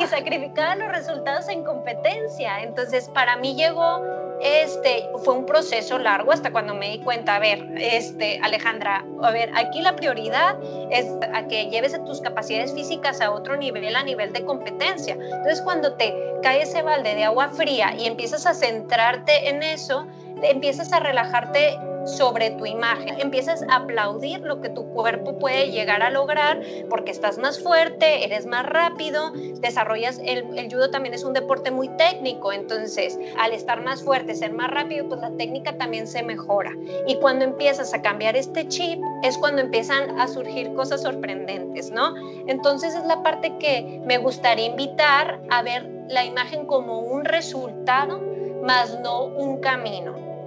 y 0.00 0.06
sacrificaba 0.06 0.76
los 0.76 0.88
resultados 0.88 1.48
en 1.48 1.64
competencia. 1.64 2.62
Entonces 2.62 3.08
para 3.08 3.36
mí 3.36 3.56
llegó 3.56 4.27
este, 4.42 5.08
fue 5.24 5.34
un 5.34 5.46
proceso 5.46 5.98
largo 5.98 6.32
hasta 6.32 6.52
cuando 6.52 6.74
me 6.74 6.90
di 6.90 6.98
cuenta, 6.98 7.36
a 7.36 7.38
ver, 7.38 7.66
este, 7.76 8.38
Alejandra, 8.42 9.04
a 9.22 9.30
ver, 9.30 9.50
aquí 9.54 9.80
la 9.82 9.96
prioridad 9.96 10.56
es 10.90 11.06
a 11.32 11.46
que 11.48 11.66
lleves 11.70 11.98
tus 12.04 12.20
capacidades 12.20 12.72
físicas 12.72 13.20
a 13.20 13.30
otro 13.30 13.56
nivel, 13.56 13.96
a 13.96 14.02
nivel 14.02 14.32
de 14.32 14.44
competencia. 14.44 15.14
Entonces, 15.14 15.60
cuando 15.62 15.94
te 15.94 16.14
cae 16.42 16.62
ese 16.62 16.82
balde 16.82 17.14
de 17.14 17.24
agua 17.24 17.48
fría 17.50 17.94
y 17.98 18.06
empiezas 18.06 18.46
a 18.46 18.54
centrarte 18.54 19.48
en 19.48 19.62
eso, 19.62 20.06
empiezas 20.42 20.92
a 20.92 21.00
relajarte 21.00 21.78
sobre 22.04 22.50
tu 22.50 22.66
imagen. 22.66 23.20
Empiezas 23.20 23.62
a 23.68 23.76
aplaudir 23.76 24.40
lo 24.40 24.60
que 24.60 24.70
tu 24.70 24.88
cuerpo 24.90 25.38
puede 25.38 25.70
llegar 25.70 26.02
a 26.02 26.10
lograr 26.10 26.60
porque 26.88 27.10
estás 27.10 27.38
más 27.38 27.60
fuerte, 27.60 28.24
eres 28.24 28.46
más 28.46 28.64
rápido, 28.66 29.30
desarrollas, 29.60 30.20
el, 30.24 30.44
judo 30.70 30.90
también 30.90 31.14
es 31.14 31.24
un 31.24 31.32
deporte 31.32 31.70
muy 31.70 31.88
técnico, 31.96 32.52
entonces 32.52 33.18
al 33.38 33.52
estar 33.52 33.82
más 33.82 34.02
fuerte, 34.02 34.34
ser 34.34 34.52
más 34.52 34.70
rápido, 34.70 35.08
pues 35.08 35.20
la 35.20 35.30
técnica 35.32 35.76
también 35.76 36.06
se 36.06 36.22
mejora. 36.22 36.72
Y 37.06 37.16
cuando 37.16 37.44
empiezas 37.44 37.92
a 37.94 38.02
cambiar 38.02 38.36
este 38.36 38.68
chip, 38.68 39.00
es 39.22 39.36
cuando 39.38 39.60
empiezan 39.60 40.18
a 40.20 40.28
surgir 40.28 40.72
cosas 40.74 41.02
sorprendentes, 41.02 41.90
¿no? 41.90 42.14
Entonces 42.46 42.94
es 42.94 43.04
la 43.04 43.22
parte 43.22 43.56
que 43.58 44.00
me 44.04 44.18
gustaría 44.18 44.66
invitar 44.66 45.40
a 45.50 45.62
ver 45.62 45.88
la 46.08 46.24
imagen 46.24 46.66
como 46.66 47.00
un 47.00 47.24
resultado, 47.24 48.20
más 48.62 48.98
no 49.00 49.24
un 49.24 49.58
camino. 49.60 50.37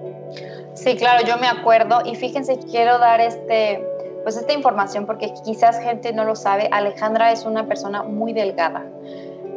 Sí, 0.74 0.96
claro, 0.96 1.26
yo 1.26 1.38
me 1.38 1.48
acuerdo 1.48 2.02
y 2.06 2.16
fíjense, 2.16 2.58
quiero 2.58 2.98
dar 2.98 3.20
este, 3.20 3.86
pues 4.24 4.38
esta 4.38 4.54
información 4.54 5.06
porque 5.06 5.34
quizás 5.44 5.80
gente 5.80 6.14
no 6.14 6.24
lo 6.24 6.36
sabe. 6.36 6.70
Alejandra 6.72 7.32
es 7.32 7.46
una 7.46 7.68
persona 7.68 8.04
muy 8.04 8.32
delgada, 8.34 8.86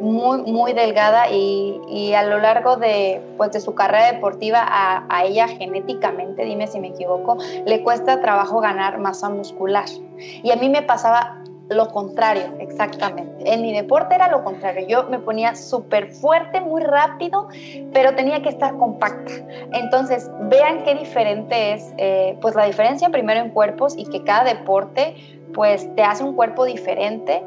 muy, 0.01 0.41
muy 0.43 0.73
delgada 0.73 1.29
y, 1.29 2.13
a 2.13 2.23
lo 2.23 2.39
largo 2.39 2.75
de, 2.75 3.21
pues, 3.37 3.51
de 3.51 3.61
su 3.61 3.73
carrera 3.75 4.11
deportiva 4.11 4.59
a, 4.61 5.05
a, 5.09 5.25
ella 5.25 5.47
genéticamente, 5.47 6.43
dime 6.43 6.67
si 6.67 6.79
me 6.79 6.89
equivoco, 6.89 7.37
le 7.65 7.81
cuesta 7.83 8.21
trabajo 8.21 8.59
ganar 8.59 8.99
masa 8.99 9.29
muscular. 9.29 9.85
Y 10.43 10.51
a 10.51 10.55
mí 10.57 10.69
me 10.69 10.81
pasaba 10.81 11.43
lo 11.69 11.87
contrario, 11.89 12.43
exactamente. 12.59 13.51
En 13.51 13.61
mi 13.61 13.73
deporte 13.73 14.15
era 14.15 14.29
lo 14.29 14.43
contrario. 14.43 14.87
Yo 14.87 15.09
me 15.09 15.19
ponía 15.19 15.55
súper 15.55 16.11
fuerte, 16.11 16.61
muy 16.61 16.83
rápido, 16.83 17.47
pero 17.91 18.13
tenía 18.15 18.41
que 18.43 18.49
estar 18.49 18.77
compacta. 18.77 19.31
Entonces, 19.73 20.29
vean 20.41 20.83
qué 20.83 20.95
diferente 20.95 21.73
es, 21.73 21.93
eh, 21.97 22.37
pues 22.41 22.55
la 22.55 22.65
diferencia 22.65 23.09
primero 23.09 23.39
en 23.39 23.49
cuerpos 23.49 23.97
y 23.97 24.05
que 24.05 24.23
cada 24.23 24.43
deporte, 24.43 25.15
pues 25.53 25.93
te 25.95 26.03
hace 26.03 26.23
un 26.23 26.35
cuerpo 26.35 26.65
diferente. 26.65 27.43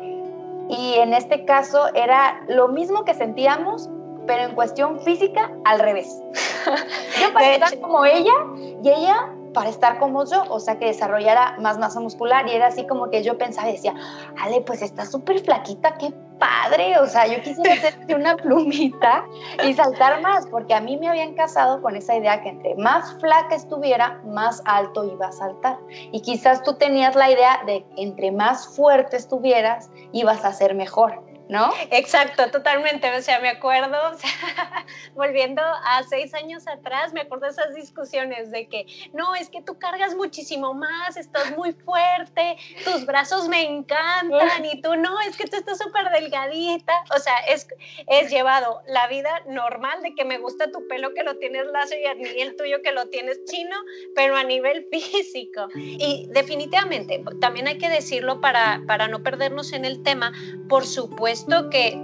Y 0.69 0.95
en 0.97 1.15
este 1.15 1.45
caso 1.45 1.87
era 1.95 2.41
lo 2.49 2.69
mismo 2.69 3.05
que 3.05 3.15
sentíamos, 3.15 3.89
pero 4.27 4.43
en 4.43 4.55
cuestión 4.55 5.01
física, 5.01 5.53
al 5.65 5.79
revés. 5.79 6.21
Yo 7.21 7.33
para 7.33 7.55
estar 7.55 7.79
como 7.81 8.05
ella 8.05 8.35
y 8.83 8.89
ella 8.89 9.33
para 9.59 9.71
estar 9.71 9.99
como 9.99 10.25
yo, 10.25 10.45
o 10.51 10.61
sea, 10.61 10.79
que 10.79 10.87
desarrollara 10.87 11.57
más 11.59 11.79
masa 11.79 11.99
muscular 11.99 12.47
y 12.47 12.53
era 12.53 12.69
así 12.69 12.87
como 12.87 13.11
que 13.11 13.25
yo 13.25 13.37
pensaba 13.39 13.69
y 13.69 13.73
decía, 13.73 13.93
Ale, 14.41 14.61
pues 14.61 14.83
está 14.83 15.05
súper 15.05 15.41
flaquita, 15.41 15.95
qué 15.99 16.15
padre, 16.39 16.97
o 17.01 17.07
sea, 17.07 17.27
yo 17.27 17.43
quisiera 17.43 17.73
hacerte 17.73 18.15
una 18.15 18.37
plumita 18.37 19.25
y 19.65 19.75
saltar 19.75 20.23
más, 20.23 20.47
porque 20.47 20.75
a 20.75 20.81
mí 20.81 20.97
me 20.97 21.09
habían 21.09 21.35
casado 21.35 21.83
con 21.83 21.97
esa 21.97 22.15
idea 22.15 22.41
que 22.41 22.51
entre 22.51 22.77
más 22.77 23.19
flaca 23.19 23.57
estuviera, 23.57 24.23
más 24.27 24.63
alto 24.65 25.03
iba 25.03 25.27
a 25.27 25.33
saltar. 25.33 25.77
Y 26.13 26.21
quizás 26.21 26.63
tú 26.63 26.75
tenías 26.75 27.17
la 27.17 27.29
idea 27.29 27.61
de 27.67 27.85
entre 27.97 28.31
más 28.31 28.77
fuerte 28.77 29.17
estuvieras, 29.17 29.91
ibas 30.13 30.45
a 30.45 30.53
ser 30.53 30.77
mejor. 30.77 31.21
¿No? 31.49 31.73
Exacto, 31.91 32.51
totalmente. 32.51 33.11
O 33.17 33.23
sea, 33.23 33.41
me 33.41 33.49
acuerdo, 33.49 33.97
volviendo 35.15 35.63
a 35.63 36.03
seis 36.09 36.35
años 36.35 36.67
atrás, 36.69 37.13
me 37.13 37.23
acuerdo 37.23 37.47
esas 37.47 37.75
discusiones 37.75 38.51
de 38.51 38.69
que, 38.69 38.87
no, 39.13 39.35
es 39.35 39.49
que 39.49 39.63
tú 39.63 39.79
cargas 39.79 40.15
muchísimo 40.15 40.75
más, 40.75 41.17
estás 41.17 41.57
muy 41.57 41.73
fuerte, 41.73 42.57
tus 42.85 43.07
brazos 43.07 43.49
me 43.49 43.63
encantan 43.63 44.65
y 44.65 44.81
tú 44.83 44.97
no, 44.97 45.21
es 45.21 45.37
que 45.37 45.47
tú 45.47 45.57
estás 45.57 45.79
súper 45.79 46.11
delgadita. 46.11 46.93
O 47.17 47.19
sea, 47.19 47.39
es, 47.49 47.67
es 48.07 48.31
llevado 48.31 48.83
la 48.87 49.07
vida 49.09 49.31
normal 49.47 50.03
de 50.03 50.15
que 50.15 50.25
me 50.25 50.39
gusta 50.39 50.71
tu 50.71 50.87
pelo 50.87 51.15
que 51.15 51.23
lo 51.23 51.37
tienes 51.39 51.67
lacio 51.67 51.97
y 51.99 52.41
el 52.41 52.57
tuyo 52.57 52.83
que 52.83 52.93
lo 52.93 53.09
tienes 53.09 53.43
chino, 53.47 53.77
pero 54.15 54.37
a 54.37 54.45
nivel 54.45 54.87
físico. 54.93 55.69
Y 55.75 56.29
definitivamente, 56.31 57.25
también 57.41 57.69
hay 57.69 57.79
que 57.79 57.89
decirlo 57.89 58.41
para, 58.41 58.83
para 58.87 59.09
no 59.09 59.23
perdernos 59.23 59.73
en 59.73 59.85
el 59.85 60.03
tema, 60.03 60.33
por 60.69 60.87
supuesto, 60.87 61.38
que 61.71 61.99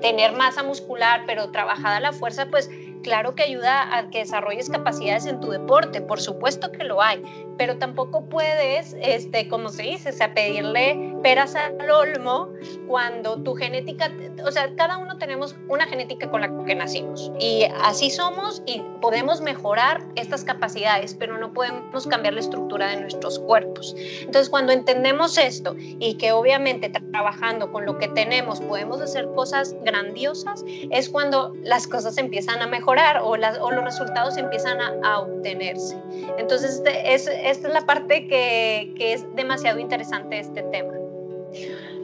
tener 0.00 0.32
masa 0.32 0.62
muscular, 0.62 1.22
pero 1.26 1.50
trabajada 1.50 2.00
la 2.00 2.12
fuerza, 2.12 2.46
pues 2.50 2.70
claro 3.02 3.34
que 3.34 3.42
ayuda 3.42 3.96
a 3.96 4.10
que 4.10 4.18
desarrolles 4.18 4.70
capacidades 4.70 5.26
en 5.26 5.40
tu 5.40 5.50
deporte, 5.50 6.00
por 6.00 6.20
supuesto 6.20 6.72
que 6.72 6.84
lo 6.84 7.02
hay, 7.02 7.22
pero 7.56 7.78
tampoco 7.78 8.28
puedes, 8.28 8.96
este, 9.00 9.48
como 9.48 9.68
se 9.70 9.82
dice, 9.82 10.12
sea, 10.12 10.34
pedirle 10.34 11.14
peras 11.22 11.54
al 11.54 11.90
olmo 11.90 12.48
cuando 12.86 13.36
tu 13.42 13.54
genética, 13.54 14.10
o 14.44 14.50
sea, 14.50 14.74
cada 14.76 14.98
uno 14.98 15.18
tenemos 15.18 15.56
una 15.68 15.86
genética 15.86 16.30
con 16.30 16.40
la 16.40 16.64
que 16.64 16.74
nacimos 16.74 17.30
y 17.38 17.64
así 17.82 18.10
somos 18.10 18.62
y 18.66 18.82
podemos 19.00 19.40
mejorar 19.40 20.04
estas 20.14 20.44
capacidades, 20.44 21.14
pero 21.14 21.38
no 21.38 21.52
podemos 21.52 22.06
cambiar 22.06 22.34
la 22.34 22.40
estructura 22.40 22.88
de 22.88 23.00
nuestros 23.00 23.38
cuerpos. 23.38 23.94
Entonces, 24.20 24.48
cuando 24.48 24.72
entendemos 24.72 25.38
esto 25.38 25.74
y 25.78 26.14
que 26.14 26.32
obviamente 26.32 26.90
trabajando 26.90 27.72
con 27.72 27.84
lo 27.84 27.98
que 27.98 28.08
tenemos 28.08 28.60
podemos 28.60 29.00
hacer 29.00 29.28
cosas 29.34 29.74
grandiosas, 29.84 30.64
es 30.90 31.08
cuando 31.08 31.54
las 31.62 31.86
cosas 31.86 32.18
empiezan 32.18 32.62
a 32.62 32.66
mejorar 32.66 33.20
o, 33.22 33.36
las, 33.36 33.58
o 33.58 33.70
los 33.70 33.84
resultados 33.84 34.36
empiezan 34.36 34.80
a, 34.80 34.94
a 35.04 35.20
obtenerse. 35.20 35.96
Entonces, 36.38 36.76
este, 36.76 37.14
es, 37.14 37.26
esta 37.26 37.68
es 37.68 37.74
la 37.74 37.86
parte 37.86 38.26
que, 38.28 38.92
que 38.96 39.12
es 39.12 39.24
demasiado 39.34 39.78
interesante 39.78 40.36
de 40.36 40.40
este 40.42 40.62
tema. 40.64 40.97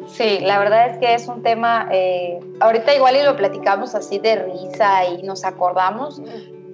Sí, 0.06 0.38
la 0.40 0.58
verdad 0.58 0.88
es 0.88 0.98
que 0.98 1.14
es 1.14 1.26
un 1.28 1.42
tema, 1.42 1.88
eh, 1.90 2.38
ahorita 2.60 2.94
igual 2.94 3.16
y 3.16 3.22
lo 3.22 3.36
platicamos 3.36 3.94
así 3.94 4.18
de 4.18 4.36
risa 4.36 5.06
y 5.06 5.22
nos 5.22 5.44
acordamos, 5.44 6.20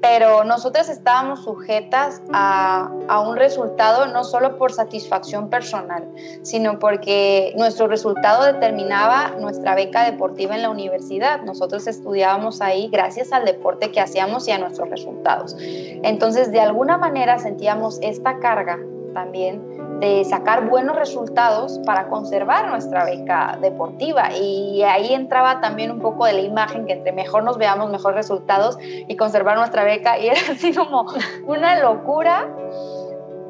pero 0.02 0.44
nosotras 0.44 0.88
estábamos 0.88 1.44
sujetas 1.44 2.22
a, 2.32 2.90
a, 3.08 3.20
un 3.20 3.36
resultado 3.36 4.06
no 4.06 4.24
solo 4.24 4.56
por 4.56 4.72
satisfacción 4.72 5.48
personal, 5.50 6.08
sino 6.42 6.78
porque 6.78 7.52
nuestro 7.56 7.86
resultado 7.86 8.44
determinaba 8.44 9.34
nuestra 9.38 9.74
beca 9.74 10.04
deportiva 10.04 10.54
en 10.54 10.62
la 10.62 10.70
universidad. 10.70 11.42
Nosotros 11.42 11.86
estudiábamos 11.86 12.60
ahí 12.60 12.88
gracias 12.88 13.32
al 13.32 13.44
deporte 13.44 13.90
que 13.90 14.00
hacíamos 14.00 14.48
y 14.48 14.52
a 14.52 14.58
nuestros 14.58 14.88
resultados. 14.88 15.56
Entonces, 15.58 16.50
de 16.50 16.60
alguna 16.60 16.96
manera 16.96 17.38
sentíamos 17.38 17.98
esta 18.02 18.38
carga 18.38 18.78
también 19.12 19.69
de 20.00 20.24
sacar 20.24 20.66
buenos 20.68 20.96
resultados 20.96 21.78
para 21.84 22.08
conservar 22.08 22.68
nuestra 22.68 23.04
beca 23.04 23.58
deportiva. 23.60 24.32
Y 24.34 24.82
ahí 24.82 25.12
entraba 25.12 25.60
también 25.60 25.90
un 25.90 26.00
poco 26.00 26.24
de 26.24 26.32
la 26.32 26.40
imagen 26.40 26.86
que 26.86 26.94
entre 26.94 27.12
mejor 27.12 27.44
nos 27.44 27.58
veamos, 27.58 27.90
mejor 27.90 28.14
resultados 28.14 28.78
y 28.80 29.14
conservar 29.16 29.58
nuestra 29.58 29.84
beca. 29.84 30.18
Y 30.18 30.28
era 30.28 30.40
así 30.50 30.74
como 30.74 31.06
una 31.46 31.78
locura. 31.80 32.48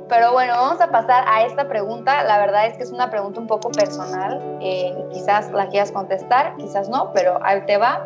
Pero 0.08 0.32
bueno, 0.32 0.54
vamos 0.54 0.80
a 0.80 0.90
pasar 0.90 1.24
a 1.28 1.44
esta 1.44 1.68
pregunta. 1.68 2.24
La 2.24 2.38
verdad 2.38 2.66
es 2.66 2.76
que 2.76 2.82
es 2.82 2.90
una 2.90 3.10
pregunta 3.10 3.38
un 3.40 3.46
poco 3.46 3.70
personal. 3.70 4.58
Eh, 4.60 4.92
quizás 5.12 5.52
la 5.52 5.68
quieras 5.68 5.92
contestar, 5.92 6.56
quizás 6.56 6.88
no, 6.88 7.12
pero 7.12 7.38
ahí 7.42 7.60
te 7.66 7.76
va. 7.76 8.04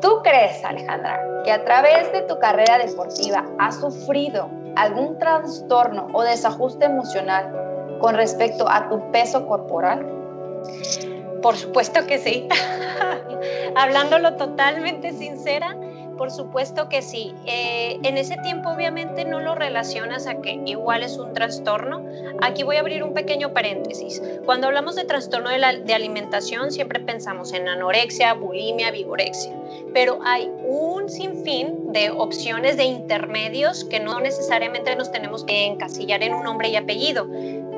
¿Tú 0.00 0.20
crees, 0.24 0.64
Alejandra, 0.64 1.20
que 1.44 1.52
a 1.52 1.64
través 1.64 2.10
de 2.12 2.22
tu 2.22 2.38
carrera 2.40 2.78
deportiva 2.78 3.44
has 3.58 3.76
sufrido 3.76 4.48
algún 4.74 5.18
trastorno 5.18 6.08
o 6.12 6.22
desajuste 6.22 6.84
emocional 6.84 7.67
con 7.98 8.14
respecto 8.14 8.68
a 8.68 8.88
tu 8.88 9.10
peso 9.10 9.46
corporal? 9.46 10.06
Por 11.42 11.56
supuesto 11.56 12.06
que 12.06 12.18
sí. 12.18 12.48
Hablándolo 13.76 14.34
totalmente 14.34 15.12
sincera, 15.12 15.76
por 16.18 16.30
supuesto 16.30 16.88
que 16.90 17.00
sí. 17.00 17.34
Eh, 17.46 17.98
en 18.02 18.18
ese 18.18 18.36
tiempo 18.36 18.68
obviamente 18.70 19.24
no 19.24 19.40
lo 19.40 19.54
relacionas 19.54 20.26
a 20.26 20.42
que 20.42 20.60
igual 20.66 21.02
es 21.02 21.16
un 21.16 21.32
trastorno. 21.32 22.04
Aquí 22.42 22.64
voy 22.64 22.76
a 22.76 22.80
abrir 22.80 23.02
un 23.02 23.14
pequeño 23.14 23.54
paréntesis. 23.54 24.20
Cuando 24.44 24.66
hablamos 24.66 24.96
de 24.96 25.04
trastorno 25.04 25.48
de, 25.48 25.58
la, 25.58 25.72
de 25.74 25.94
alimentación 25.94 26.70
siempre 26.70 27.00
pensamos 27.00 27.54
en 27.54 27.68
anorexia, 27.68 28.34
bulimia, 28.34 28.90
vigorexia, 28.90 29.54
pero 29.94 30.18
hay 30.24 30.50
un 30.66 31.08
sinfín 31.08 31.92
de 31.92 32.10
opciones 32.10 32.76
de 32.76 32.84
intermedios 32.84 33.84
que 33.84 34.00
no 34.00 34.20
necesariamente 34.20 34.94
nos 34.96 35.10
tenemos 35.10 35.44
que 35.44 35.64
encasillar 35.64 36.22
en 36.22 36.34
un 36.34 36.44
nombre 36.44 36.68
y 36.68 36.76
apellido 36.76 37.26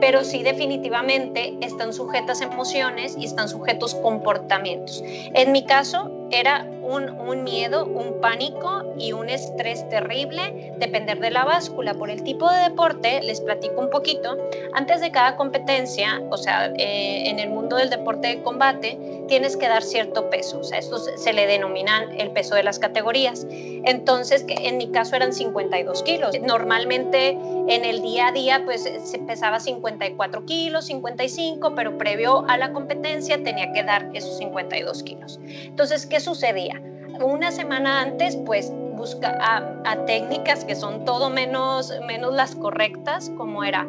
pero 0.00 0.24
sí 0.24 0.42
definitivamente 0.42 1.56
están 1.60 1.92
sujetas 1.92 2.40
emociones 2.40 3.16
y 3.18 3.26
están 3.26 3.48
sujetos 3.48 3.94
comportamientos. 3.94 5.02
En 5.04 5.52
mi 5.52 5.64
caso 5.64 6.10
era 6.30 6.66
un, 6.90 7.44
miedo, 7.44 7.84
un 7.84 8.20
pánico 8.20 8.94
y 8.98 9.12
un 9.12 9.28
estrés 9.28 9.88
terrible 9.88 10.72
depender 10.78 11.20
de 11.20 11.30
la 11.30 11.44
báscula. 11.44 11.94
Por 11.94 12.10
el 12.10 12.22
tipo 12.22 12.50
de 12.50 12.58
deporte, 12.58 13.20
les 13.22 13.40
platico 13.40 13.80
un 13.80 13.90
poquito, 13.90 14.36
antes 14.72 15.00
de 15.00 15.10
cada 15.10 15.36
competencia, 15.36 16.20
o 16.30 16.36
sea, 16.36 16.66
eh, 16.76 17.28
en 17.30 17.38
el 17.38 17.50
mundo 17.50 17.76
del 17.76 17.90
deporte 17.90 18.28
de 18.28 18.42
combate, 18.42 18.98
tienes 19.28 19.56
que 19.56 19.68
dar 19.68 19.82
cierto 19.82 20.28
peso, 20.28 20.58
o 20.58 20.64
sea, 20.64 20.78
esto 20.78 20.98
se 20.98 21.32
le 21.32 21.46
denominan 21.46 22.12
el 22.18 22.30
peso 22.32 22.54
de 22.54 22.62
las 22.62 22.78
categorías. 22.78 23.46
Entonces, 23.50 24.44
en 24.48 24.76
mi 24.76 24.90
caso 24.90 25.16
eran 25.16 25.32
52 25.32 26.02
kilos. 26.02 26.38
Normalmente 26.42 27.30
en 27.68 27.84
el 27.84 28.02
día 28.02 28.28
a 28.28 28.32
día, 28.32 28.62
pues 28.64 28.82
se 28.82 29.18
pesaba 29.20 29.60
54 29.60 30.44
kilos, 30.44 30.86
55, 30.86 31.74
pero 31.74 31.96
previo 31.96 32.44
a 32.48 32.56
la 32.56 32.72
competencia 32.72 33.42
tenía 33.42 33.72
que 33.72 33.84
dar 33.84 34.10
esos 34.12 34.38
52 34.38 35.02
kilos. 35.02 35.40
Entonces, 35.44 36.06
¿qué 36.06 36.20
sucedía? 36.20 36.79
Una 37.20 37.50
semana 37.50 38.00
antes, 38.00 38.36
pues 38.36 38.72
busca, 38.94 39.36
a, 39.40 40.04
técnicas 40.06 40.64
que 40.64 40.74
son 40.74 41.04
todo 41.04 41.30
menos, 41.30 41.92
menos 42.06 42.34
las 42.34 42.54
correctas, 42.54 43.30
como 43.36 43.62
era 43.64 43.86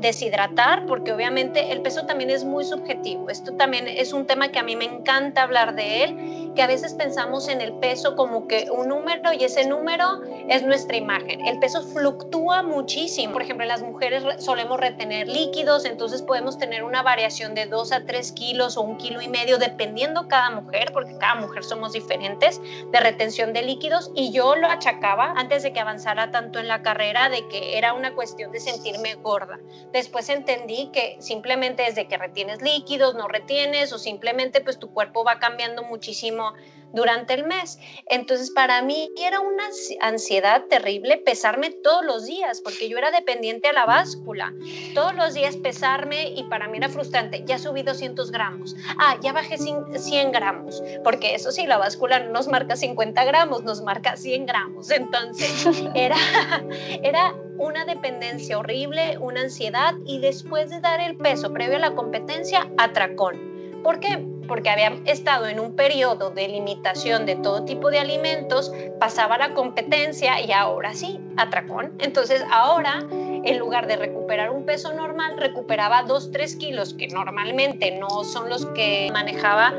deshidratar, 0.00 0.86
porque 0.86 1.12
obviamente 1.12 1.72
el 1.72 1.82
peso 1.82 2.06
también 2.06 2.30
es 2.30 2.44
muy 2.44 2.64
subjetivo. 2.64 3.28
Esto 3.28 3.52
también 3.54 3.86
es 3.88 4.12
un 4.12 4.26
tema 4.26 4.48
que 4.48 4.58
a 4.58 4.62
mí 4.62 4.76
me 4.76 4.84
encanta 4.84 5.42
hablar 5.42 5.74
de 5.74 6.04
él, 6.04 6.52
que 6.54 6.62
a 6.62 6.66
veces 6.66 6.94
pensamos 6.94 7.48
en 7.48 7.60
el 7.60 7.72
peso 7.74 8.16
como 8.16 8.48
que 8.48 8.68
un 8.70 8.88
número 8.88 9.32
y 9.32 9.44
ese 9.44 9.66
número 9.66 10.20
es 10.48 10.62
nuestra 10.62 10.96
imagen. 10.96 11.46
El 11.46 11.58
peso 11.58 11.82
fluctúa 11.82 12.62
muchísimo. 12.62 13.32
Por 13.32 13.42
ejemplo, 13.42 13.64
las 13.66 13.82
mujeres 13.82 14.24
solemos 14.38 14.80
retener 14.80 15.28
líquidos, 15.28 15.84
entonces 15.84 16.22
podemos 16.22 16.58
tener 16.58 16.82
una 16.82 17.02
variación 17.02 17.54
de 17.54 17.66
2 17.66 17.92
a 17.92 18.04
3 18.04 18.32
kilos 18.32 18.76
o 18.76 18.82
un 18.82 18.96
kilo 18.96 19.20
y 19.22 19.28
medio, 19.28 19.58
dependiendo 19.58 20.28
cada 20.28 20.50
mujer, 20.50 20.90
porque 20.92 21.16
cada 21.18 21.36
mujer 21.36 21.64
somos 21.64 21.92
diferentes, 21.92 22.60
de 22.90 23.00
retención 23.00 23.52
de 23.52 23.62
líquidos. 23.62 24.10
Y 24.14 24.32
yo 24.32 24.56
lo 24.56 24.66
achacaba 24.66 25.32
antes 25.36 25.62
de 25.62 25.72
que 25.72 25.80
avanzara 25.80 26.30
tanto 26.30 26.58
en 26.58 26.68
la 26.68 26.82
carrera 26.82 27.28
de 27.28 27.46
que 27.48 27.78
era 27.78 27.94
una 27.94 28.14
cuestión 28.14 28.50
de 28.52 28.60
sentirme 28.60 29.14
gorda. 29.14 29.59
Después 29.92 30.28
entendí 30.28 30.90
que 30.92 31.16
simplemente 31.20 31.82
desde 31.82 32.08
que 32.08 32.16
retienes 32.16 32.62
líquidos, 32.62 33.14
no 33.14 33.28
retienes 33.28 33.92
o 33.92 33.98
simplemente 33.98 34.60
pues 34.60 34.78
tu 34.78 34.92
cuerpo 34.92 35.24
va 35.24 35.38
cambiando 35.38 35.82
muchísimo 35.82 36.52
durante 36.92 37.34
el 37.34 37.44
mes. 37.44 37.78
Entonces, 38.06 38.50
para 38.50 38.82
mí 38.82 39.10
era 39.16 39.40
una 39.40 39.64
ansiedad 40.00 40.64
terrible 40.68 41.18
pesarme 41.18 41.70
todos 41.70 42.04
los 42.04 42.26
días, 42.26 42.60
porque 42.60 42.88
yo 42.88 42.98
era 42.98 43.10
dependiente 43.10 43.68
a 43.68 43.72
la 43.72 43.86
báscula. 43.86 44.52
Todos 44.94 45.14
los 45.14 45.34
días 45.34 45.56
pesarme 45.56 46.30
y 46.36 46.44
para 46.44 46.68
mí 46.68 46.78
era 46.78 46.88
frustrante. 46.88 47.44
Ya 47.46 47.58
subí 47.58 47.82
200 47.82 48.30
gramos. 48.30 48.76
Ah, 48.98 49.16
ya 49.22 49.32
bajé 49.32 49.58
100 49.58 50.32
gramos, 50.32 50.82
porque 51.04 51.34
eso 51.34 51.52
sí, 51.52 51.66
la 51.66 51.78
báscula 51.78 52.20
no 52.20 52.30
nos 52.32 52.48
marca 52.48 52.76
50 52.76 53.24
gramos, 53.24 53.64
nos 53.64 53.82
marca 53.82 54.16
100 54.16 54.46
gramos. 54.46 54.90
Entonces, 54.90 55.66
era, 55.94 56.16
era 57.02 57.34
una 57.58 57.84
dependencia 57.84 58.58
horrible, 58.58 59.18
una 59.18 59.42
ansiedad 59.42 59.94
y 60.06 60.18
después 60.18 60.70
de 60.70 60.80
dar 60.80 61.00
el 61.00 61.16
peso 61.16 61.52
previo 61.52 61.76
a 61.76 61.80
la 61.80 61.94
competencia, 61.94 62.70
atracón. 62.78 63.82
¿Por 63.82 64.00
qué? 64.00 64.24
Porque 64.50 64.68
había 64.68 64.92
estado 65.04 65.46
en 65.46 65.60
un 65.60 65.76
periodo 65.76 66.30
de 66.30 66.48
limitación 66.48 67.24
de 67.24 67.36
todo 67.36 67.64
tipo 67.64 67.88
de 67.88 68.00
alimentos, 68.00 68.72
pasaba 68.98 69.38
la 69.38 69.54
competencia 69.54 70.40
y 70.40 70.50
ahora 70.50 70.92
sí, 70.92 71.20
atracón. 71.36 71.92
Entonces 72.00 72.44
ahora, 72.50 73.06
en 73.12 73.58
lugar 73.60 73.86
de 73.86 73.94
recuperar 73.94 74.50
un 74.50 74.66
peso 74.66 74.92
normal, 74.92 75.36
recuperaba 75.38 76.02
2, 76.02 76.32
3 76.32 76.56
kilos, 76.56 76.94
que 76.94 77.06
normalmente 77.06 77.92
no 77.92 78.24
son 78.24 78.50
los 78.50 78.66
que 78.66 79.08
manejaba 79.12 79.72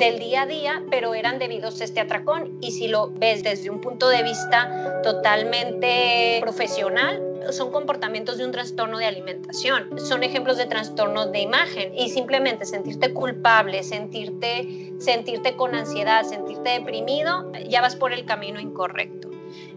del 0.00 0.18
día 0.18 0.42
a 0.42 0.46
día, 0.46 0.82
pero 0.90 1.14
eran 1.14 1.38
debidos 1.38 1.80
a 1.80 1.84
este 1.84 2.00
atracón. 2.00 2.58
Y 2.60 2.72
si 2.72 2.88
lo 2.88 3.12
ves 3.12 3.44
desde 3.44 3.70
un 3.70 3.80
punto 3.80 4.08
de 4.08 4.22
vista 4.24 5.00
totalmente 5.02 6.38
profesional, 6.40 7.22
son 7.50 7.70
comportamientos 7.70 8.38
de 8.38 8.44
un 8.44 8.52
trastorno 8.52 8.98
de 8.98 9.06
alimentación, 9.06 9.98
son 9.98 10.22
ejemplos 10.22 10.56
de 10.56 10.66
trastornos 10.66 11.32
de 11.32 11.40
imagen 11.40 11.96
y 11.96 12.08
simplemente 12.08 12.64
sentirte 12.64 13.12
culpable, 13.12 13.82
sentirte, 13.82 14.92
sentirte 14.98 15.56
con 15.56 15.74
ansiedad, 15.74 16.22
sentirte 16.24 16.70
deprimido, 16.70 17.50
ya 17.68 17.80
vas 17.80 17.96
por 17.96 18.12
el 18.12 18.24
camino 18.24 18.60
incorrecto. 18.60 19.30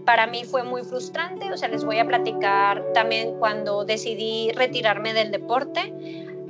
Para 0.06 0.28
mí 0.28 0.44
fue 0.44 0.64
muy 0.64 0.84
frustrante, 0.84 1.52
o 1.52 1.58
sea, 1.58 1.70
les 1.70 1.84
voy 1.84 2.00
a 2.00 2.06
platicar 2.06 2.84
también 2.94 3.40
cuando 3.40 3.86
decidí 3.86 4.52
retirarme 4.52 5.14
del 5.14 5.32
deporte, 5.32 5.94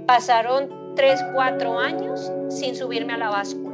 pasaron 0.06 0.83
3, 0.96 1.20
4 1.34 1.80
años 1.80 2.32
sin 2.50 2.76
subirme 2.76 3.14
a 3.14 3.18
la 3.18 3.30
báscula 3.30 3.74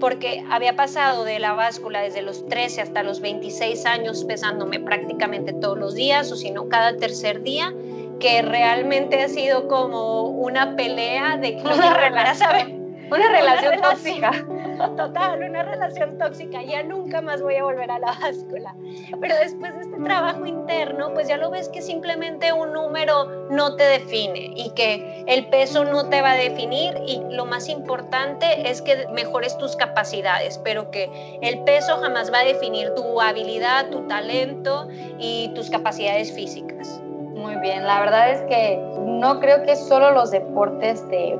porque 0.00 0.42
había 0.50 0.74
pasado 0.74 1.24
de 1.24 1.38
la 1.38 1.52
báscula 1.52 2.00
desde 2.00 2.22
los 2.22 2.46
13 2.48 2.80
hasta 2.80 3.02
los 3.02 3.20
26 3.20 3.86
años 3.86 4.24
pesándome 4.24 4.80
prácticamente 4.80 5.52
todos 5.52 5.78
los 5.78 5.94
días 5.94 6.32
o 6.32 6.36
si 6.36 6.50
no 6.50 6.68
cada 6.68 6.96
tercer 6.96 7.42
día, 7.42 7.72
que 8.18 8.42
realmente 8.42 9.22
ha 9.22 9.28
sido 9.28 9.68
como 9.68 10.22
una 10.24 10.74
pelea 10.74 11.36
de 11.36 11.56
que 11.56 11.62
a 11.68 12.34
saber 12.34 12.68
una 13.10 13.28
relación 13.28 13.80
tóxica. 13.82 14.46
Total, 14.96 15.42
una 15.42 15.62
relación 15.62 16.18
tóxica. 16.18 16.62
Ya 16.62 16.82
nunca 16.82 17.20
más 17.20 17.42
voy 17.42 17.56
a 17.56 17.64
volver 17.64 17.90
a 17.90 17.98
la 17.98 18.12
báscula. 18.20 18.74
Pero 19.20 19.34
después 19.36 19.74
de 19.74 19.80
este 19.82 19.98
trabajo 19.98 20.46
interno, 20.46 21.12
pues 21.12 21.28
ya 21.28 21.36
lo 21.36 21.50
ves 21.50 21.68
que 21.68 21.82
simplemente 21.82 22.52
un 22.52 22.72
número 22.72 23.26
no 23.50 23.76
te 23.76 23.84
define 23.84 24.52
y 24.56 24.70
que 24.70 25.24
el 25.26 25.46
peso 25.46 25.84
no 25.84 26.08
te 26.08 26.22
va 26.22 26.32
a 26.32 26.36
definir 26.36 26.94
y 27.06 27.20
lo 27.30 27.44
más 27.44 27.68
importante 27.68 28.70
es 28.70 28.80
que 28.80 29.06
mejores 29.12 29.56
tus 29.58 29.76
capacidades, 29.76 30.58
pero 30.58 30.90
que 30.90 31.38
el 31.42 31.62
peso 31.64 31.98
jamás 31.98 32.32
va 32.32 32.38
a 32.38 32.44
definir 32.44 32.94
tu 32.94 33.20
habilidad, 33.20 33.90
tu 33.90 34.06
talento 34.06 34.88
y 35.18 35.50
tus 35.54 35.70
capacidades 35.70 36.32
físicas. 36.32 37.00
Muy 37.34 37.56
bien, 37.56 37.86
la 37.86 38.00
verdad 38.00 38.30
es 38.30 38.40
que 38.42 38.78
no 39.00 39.40
creo 39.40 39.62
que 39.62 39.76
solo 39.76 40.12
los 40.12 40.30
deportes 40.30 41.08
de 41.08 41.38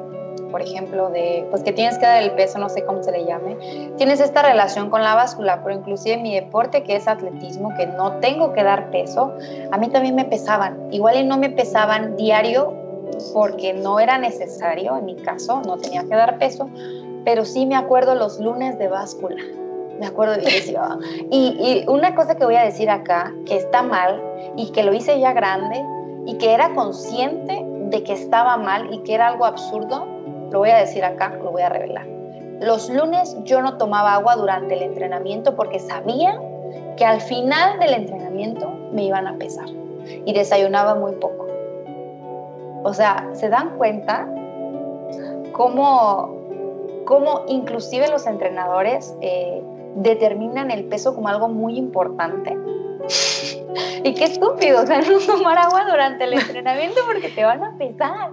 por 0.50 0.62
ejemplo, 0.62 1.10
de 1.10 1.46
pues 1.50 1.62
que 1.62 1.72
tienes 1.72 1.98
que 1.98 2.06
dar 2.06 2.22
el 2.22 2.32
peso, 2.32 2.58
no 2.58 2.68
sé 2.68 2.84
cómo 2.84 3.02
se 3.02 3.12
le 3.12 3.24
llame, 3.24 3.56
tienes 3.96 4.20
esta 4.20 4.42
relación 4.42 4.90
con 4.90 5.02
la 5.02 5.14
báscula, 5.14 5.62
pero 5.62 5.76
inclusive 5.76 6.16
mi 6.16 6.34
deporte 6.34 6.82
que 6.82 6.96
es 6.96 7.08
atletismo, 7.08 7.74
que 7.76 7.86
no 7.86 8.14
tengo 8.20 8.52
que 8.52 8.62
dar 8.62 8.90
peso, 8.90 9.32
a 9.70 9.78
mí 9.78 9.88
también 9.88 10.14
me 10.14 10.24
pesaban. 10.24 10.92
Igual 10.92 11.16
y 11.16 11.24
no 11.24 11.38
me 11.38 11.50
pesaban 11.50 12.16
diario 12.16 12.74
porque 13.32 13.72
no 13.72 14.00
era 14.00 14.18
necesario, 14.18 14.96
en 14.96 15.04
mi 15.04 15.16
caso, 15.16 15.62
no 15.66 15.76
tenía 15.78 16.02
que 16.02 16.14
dar 16.14 16.38
peso, 16.38 16.68
pero 17.24 17.44
sí 17.44 17.66
me 17.66 17.76
acuerdo 17.76 18.14
los 18.14 18.40
lunes 18.40 18.78
de 18.78 18.88
báscula. 18.88 19.42
Me 19.98 20.06
acuerdo 20.06 20.36
y, 21.30 21.30
y 21.30 21.84
una 21.88 22.14
cosa 22.14 22.36
que 22.36 22.44
voy 22.44 22.56
a 22.56 22.62
decir 22.62 22.90
acá, 22.90 23.32
que 23.46 23.56
está 23.56 23.82
mal 23.82 24.22
y 24.56 24.70
que 24.72 24.82
lo 24.82 24.94
hice 24.94 25.20
ya 25.20 25.32
grande 25.32 25.84
y 26.26 26.34
que 26.38 26.52
era 26.52 26.74
consciente 26.74 27.62
de 27.90 28.02
que 28.04 28.12
estaba 28.12 28.56
mal 28.56 28.92
y 28.92 28.98
que 29.00 29.14
era 29.14 29.28
algo 29.28 29.44
absurdo, 29.44 30.06
lo 30.50 30.58
voy 30.58 30.70
a 30.70 30.78
decir 30.78 31.04
acá, 31.04 31.36
lo 31.42 31.50
voy 31.50 31.62
a 31.62 31.68
revelar. 31.68 32.06
Los 32.60 32.90
lunes 32.90 33.36
yo 33.44 33.62
no 33.62 33.78
tomaba 33.78 34.14
agua 34.14 34.36
durante 34.36 34.74
el 34.74 34.82
entrenamiento 34.82 35.56
porque 35.56 35.78
sabía 35.78 36.38
que 36.96 37.04
al 37.04 37.20
final 37.20 37.78
del 37.78 37.94
entrenamiento 37.94 38.70
me 38.92 39.04
iban 39.04 39.26
a 39.26 39.36
pesar 39.36 39.66
y 40.26 40.32
desayunaba 40.32 40.94
muy 40.94 41.12
poco. 41.12 41.46
O 42.82 42.92
sea, 42.92 43.28
¿se 43.32 43.48
dan 43.48 43.76
cuenta 43.78 44.28
cómo, 45.52 46.36
cómo 47.06 47.42
inclusive 47.48 48.08
los 48.08 48.26
entrenadores 48.26 49.14
eh, 49.20 49.62
determinan 49.96 50.70
el 50.70 50.84
peso 50.84 51.14
como 51.14 51.28
algo 51.28 51.48
muy 51.48 51.76
importante? 51.76 52.56
y 54.04 54.14
qué 54.14 54.24
estúpido, 54.24 54.82
o 54.82 54.86
sea, 54.86 55.00
no 55.00 55.18
tomar 55.18 55.58
agua 55.58 55.84
durante 55.90 56.24
el 56.24 56.34
entrenamiento 56.34 57.00
porque 57.06 57.28
te 57.28 57.44
van 57.44 57.62
a 57.64 57.76
pesar. 57.76 58.30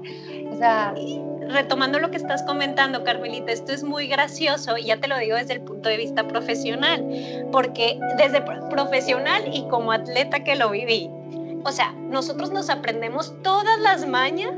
O 0.51 0.55
sea, 0.55 0.93
retomando 1.49 1.99
lo 1.99 2.11
que 2.11 2.17
estás 2.17 2.43
comentando, 2.43 3.03
Carmelita, 3.03 3.51
esto 3.51 3.71
es 3.71 3.83
muy 3.83 4.07
gracioso 4.07 4.77
y 4.77 4.85
ya 4.85 4.97
te 4.97 5.07
lo 5.07 5.17
digo 5.17 5.35
desde 5.35 5.53
el 5.53 5.61
punto 5.61 5.89
de 5.89 5.97
vista 5.97 6.27
profesional, 6.27 7.05
porque 7.51 7.99
desde 8.17 8.41
profesional 8.41 9.43
y 9.51 9.67
como 9.67 9.91
atleta 9.91 10.43
que 10.43 10.55
lo 10.55 10.69
viví, 10.69 11.09
o 11.63 11.71
sea, 11.71 11.91
nosotros 11.91 12.51
nos 12.51 12.69
aprendemos 12.69 13.33
todas 13.43 13.77
las 13.79 14.07
mañas. 14.07 14.53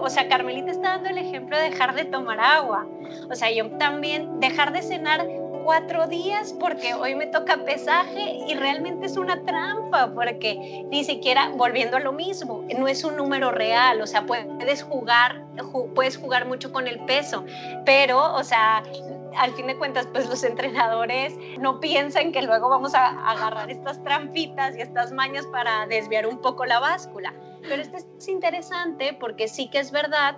O 0.00 0.10
sea, 0.10 0.28
Carmelita 0.28 0.72
está 0.72 0.88
dando 0.90 1.08
el 1.08 1.18
ejemplo 1.18 1.56
de 1.56 1.70
dejar 1.70 1.94
de 1.94 2.04
tomar 2.04 2.40
agua. 2.40 2.88
O 3.30 3.36
sea, 3.36 3.52
yo 3.52 3.70
también 3.78 4.40
dejar 4.40 4.72
de 4.72 4.82
cenar 4.82 5.24
cuatro 5.64 6.06
días 6.06 6.54
porque 6.58 6.94
hoy 6.94 7.14
me 7.14 7.26
toca 7.26 7.64
pesaje 7.64 8.38
y 8.48 8.54
realmente 8.54 9.06
es 9.06 9.16
una 9.16 9.42
trampa 9.44 10.12
porque 10.14 10.84
ni 10.90 11.04
siquiera 11.04 11.50
volviendo 11.50 11.96
a 11.96 12.00
lo 12.00 12.12
mismo, 12.12 12.64
no 12.78 12.88
es 12.88 13.04
un 13.04 13.16
número 13.16 13.50
real, 13.50 14.00
o 14.00 14.06
sea, 14.06 14.26
puedes 14.26 14.82
jugar, 14.82 15.44
puedes 15.94 16.16
jugar 16.16 16.46
mucho 16.46 16.72
con 16.72 16.86
el 16.86 17.00
peso, 17.04 17.44
pero, 17.84 18.34
o 18.34 18.44
sea, 18.44 18.82
al 19.36 19.52
fin 19.52 19.66
de 19.66 19.76
cuentas, 19.76 20.06
pues 20.12 20.28
los 20.28 20.42
entrenadores 20.42 21.34
no 21.58 21.80
piensan 21.80 22.32
que 22.32 22.42
luego 22.42 22.68
vamos 22.68 22.94
a 22.94 23.08
agarrar 23.30 23.70
estas 23.70 24.02
trampitas 24.02 24.76
y 24.76 24.80
estas 24.80 25.12
mañas 25.12 25.46
para 25.46 25.86
desviar 25.86 26.26
un 26.26 26.38
poco 26.38 26.66
la 26.66 26.80
báscula. 26.80 27.32
Pero 27.62 27.82
esto 27.82 27.98
es 27.98 28.28
interesante 28.28 29.16
porque 29.20 29.46
sí 29.46 29.68
que 29.68 29.78
es 29.78 29.92
verdad 29.92 30.36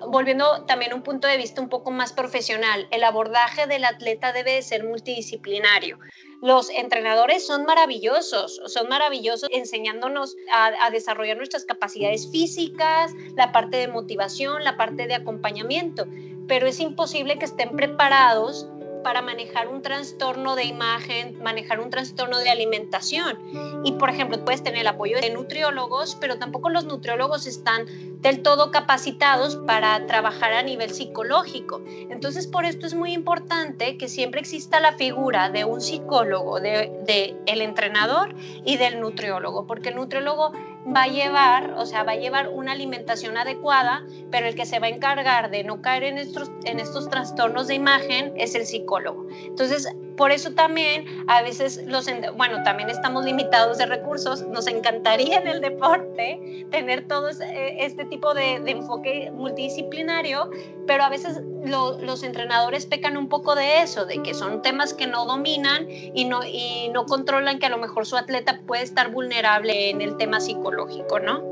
volviendo 0.00 0.64
también 0.64 0.92
un 0.94 1.02
punto 1.02 1.26
de 1.26 1.36
vista 1.36 1.60
un 1.60 1.68
poco 1.68 1.90
más 1.90 2.12
profesional, 2.12 2.86
el 2.90 3.04
abordaje 3.04 3.66
del 3.66 3.84
atleta 3.84 4.32
debe 4.32 4.52
de 4.52 4.62
ser 4.62 4.84
multidisciplinario. 4.84 5.98
Los 6.42 6.68
entrenadores 6.70 7.46
son 7.46 7.64
maravillosos, 7.64 8.60
son 8.66 8.88
maravillosos 8.88 9.48
enseñándonos 9.52 10.36
a, 10.52 10.70
a, 10.86 10.90
desarrollar 10.90 11.36
nuestras 11.38 11.64
capacidades 11.64 12.30
físicas, 12.30 13.12
la 13.36 13.52
parte 13.52 13.78
de 13.78 13.88
motivación, 13.88 14.62
la 14.64 14.76
parte 14.76 15.06
de 15.06 15.14
acompañamiento, 15.14 16.06
pero 16.46 16.66
es 16.66 16.78
imposible 16.78 17.38
que 17.38 17.46
estén 17.46 17.74
preparados 17.74 18.68
para 19.06 19.22
manejar 19.22 19.68
un 19.68 19.82
trastorno 19.82 20.56
de 20.56 20.64
imagen, 20.64 21.40
manejar 21.40 21.78
un 21.78 21.90
trastorno 21.90 22.40
de 22.40 22.50
alimentación. 22.50 23.38
Y 23.84 23.92
por 23.92 24.10
ejemplo, 24.10 24.44
puedes 24.44 24.64
tener 24.64 24.80
el 24.80 24.86
apoyo 24.88 25.20
de 25.20 25.30
nutriólogos, 25.30 26.16
pero 26.20 26.40
tampoco 26.40 26.70
los 26.70 26.86
nutriólogos 26.86 27.46
están 27.46 27.86
del 28.26 28.42
todo 28.42 28.72
capacitados 28.72 29.54
para 29.54 30.04
trabajar 30.06 30.52
a 30.52 30.64
nivel 30.64 30.90
psicológico. 30.90 31.80
Entonces, 32.10 32.48
por 32.48 32.64
esto 32.64 32.84
es 32.84 32.94
muy 32.94 33.12
importante 33.12 33.96
que 33.98 34.08
siempre 34.08 34.40
exista 34.40 34.80
la 34.80 34.94
figura 34.94 35.48
de 35.48 35.64
un 35.64 35.80
psicólogo, 35.80 36.58
de, 36.58 37.36
el 37.46 37.62
entrenador 37.62 38.34
y 38.64 38.78
del 38.78 38.98
nutriólogo, 38.98 39.68
porque 39.68 39.90
el 39.90 39.94
nutriólogo 39.94 40.50
va 40.84 41.04
a 41.04 41.06
llevar, 41.06 41.74
o 41.78 41.86
sea, 41.86 42.02
va 42.02 42.12
a 42.12 42.16
llevar 42.16 42.48
una 42.48 42.72
alimentación 42.72 43.36
adecuada, 43.36 44.04
pero 44.32 44.48
el 44.48 44.56
que 44.56 44.66
se 44.66 44.80
va 44.80 44.88
a 44.88 44.90
encargar 44.90 45.48
de 45.48 45.62
no 45.62 45.80
caer 45.80 46.02
en 46.02 46.18
estos, 46.18 46.50
en 46.64 46.80
estos 46.80 47.08
trastornos 47.08 47.68
de 47.68 47.76
imagen 47.76 48.32
es 48.36 48.56
el 48.56 48.66
psicólogo. 48.66 49.28
Entonces, 49.44 49.86
por 50.16 50.30
eso 50.32 50.52
también 50.52 51.24
a 51.28 51.42
veces 51.42 51.82
los, 51.86 52.06
bueno, 52.36 52.62
también 52.62 52.88
estamos 52.88 53.24
limitados 53.24 53.78
de 53.78 53.86
recursos, 53.86 54.46
nos 54.48 54.66
encantaría 54.66 55.38
en 55.38 55.46
el 55.46 55.60
deporte 55.60 56.66
tener 56.70 57.06
todo 57.06 57.28
este 57.28 58.04
tipo 58.06 58.34
de, 58.34 58.56
enfoque 58.66 59.30
multidisciplinario, 59.32 60.50
pero 60.86 61.04
a 61.04 61.08
veces 61.08 61.40
los 61.64 62.22
entrenadores 62.22 62.86
pecan 62.86 63.16
un 63.16 63.28
poco 63.28 63.54
de 63.54 63.82
eso, 63.82 64.06
de 64.06 64.22
que 64.22 64.34
son 64.34 64.62
temas 64.62 64.94
que 64.94 65.06
no 65.06 65.26
dominan 65.26 65.86
y 65.88 66.24
no, 66.24 66.40
y 66.44 66.88
no 66.92 67.04
controlan 67.06 67.58
que 67.58 67.66
a 67.66 67.70
lo 67.70 67.78
mejor 67.78 68.06
su 68.06 68.16
atleta 68.16 68.60
puede 68.66 68.82
estar 68.82 69.10
vulnerable 69.10 69.90
en 69.90 70.00
el 70.00 70.16
tema 70.16 70.40
psicológico, 70.40 71.20
¿no? 71.20 71.42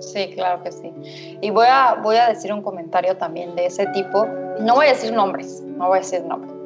Sí, 0.00 0.32
claro 0.34 0.62
que 0.62 0.72
sí. 0.72 0.92
Y 1.40 1.50
voy 1.50 1.66
a, 1.68 1.94
voy 2.02 2.16
a 2.16 2.28
decir 2.28 2.52
un 2.52 2.62
comentario 2.62 3.16
también 3.16 3.54
de 3.54 3.66
ese 3.66 3.86
tipo. 3.88 4.26
No 4.58 4.74
voy 4.74 4.86
a 4.86 4.90
decir 4.90 5.12
nombres, 5.12 5.60
no 5.60 5.88
voy 5.88 5.98
a 5.98 6.00
decir 6.00 6.24
nombres 6.24 6.61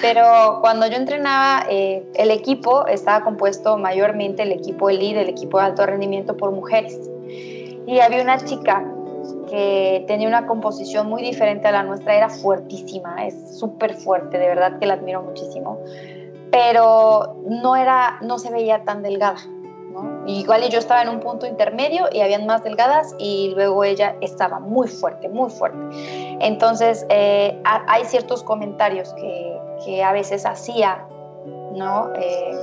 pero 0.00 0.58
cuando 0.60 0.86
yo 0.86 0.96
entrenaba, 0.96 1.64
eh, 1.68 2.04
el 2.14 2.30
equipo 2.30 2.86
estaba 2.86 3.24
compuesto 3.24 3.78
mayormente, 3.78 4.42
el 4.42 4.52
equipo 4.52 4.90
elite, 4.90 5.20
el 5.20 5.28
equipo 5.28 5.58
de 5.58 5.64
alto 5.64 5.86
rendimiento, 5.86 6.36
por 6.36 6.50
mujeres. 6.50 6.98
Y 7.86 8.00
había 8.00 8.22
una 8.22 8.38
chica 8.38 8.84
que 9.48 10.04
tenía 10.06 10.28
una 10.28 10.46
composición 10.46 11.08
muy 11.08 11.22
diferente 11.22 11.68
a 11.68 11.72
la 11.72 11.82
nuestra, 11.82 12.16
era 12.16 12.28
fuertísima, 12.28 13.26
es 13.26 13.58
súper 13.58 13.94
fuerte, 13.94 14.38
de 14.38 14.46
verdad 14.48 14.78
que 14.78 14.86
la 14.86 14.94
admiro 14.94 15.22
muchísimo, 15.22 15.78
pero 16.50 17.36
no, 17.48 17.76
era, 17.76 18.18
no 18.22 18.38
se 18.38 18.50
veía 18.50 18.84
tan 18.84 19.02
delgada. 19.02 19.38
Igual 20.26 20.68
yo 20.68 20.78
estaba 20.78 21.02
en 21.02 21.08
un 21.08 21.20
punto 21.20 21.46
intermedio 21.46 22.06
y 22.12 22.20
habían 22.20 22.46
más 22.46 22.64
delgadas 22.64 23.14
y 23.18 23.52
luego 23.54 23.84
ella 23.84 24.16
estaba 24.20 24.58
muy 24.58 24.88
fuerte, 24.88 25.28
muy 25.28 25.50
fuerte. 25.50 25.78
Entonces 26.40 27.06
eh, 27.08 27.60
hay 27.64 28.04
ciertos 28.04 28.42
comentarios 28.42 29.12
que, 29.14 29.60
que, 29.84 30.02
a 30.02 30.12
veces 30.12 30.44
hacía, 30.44 31.06
¿no? 31.74 32.10
Eh, 32.16 32.56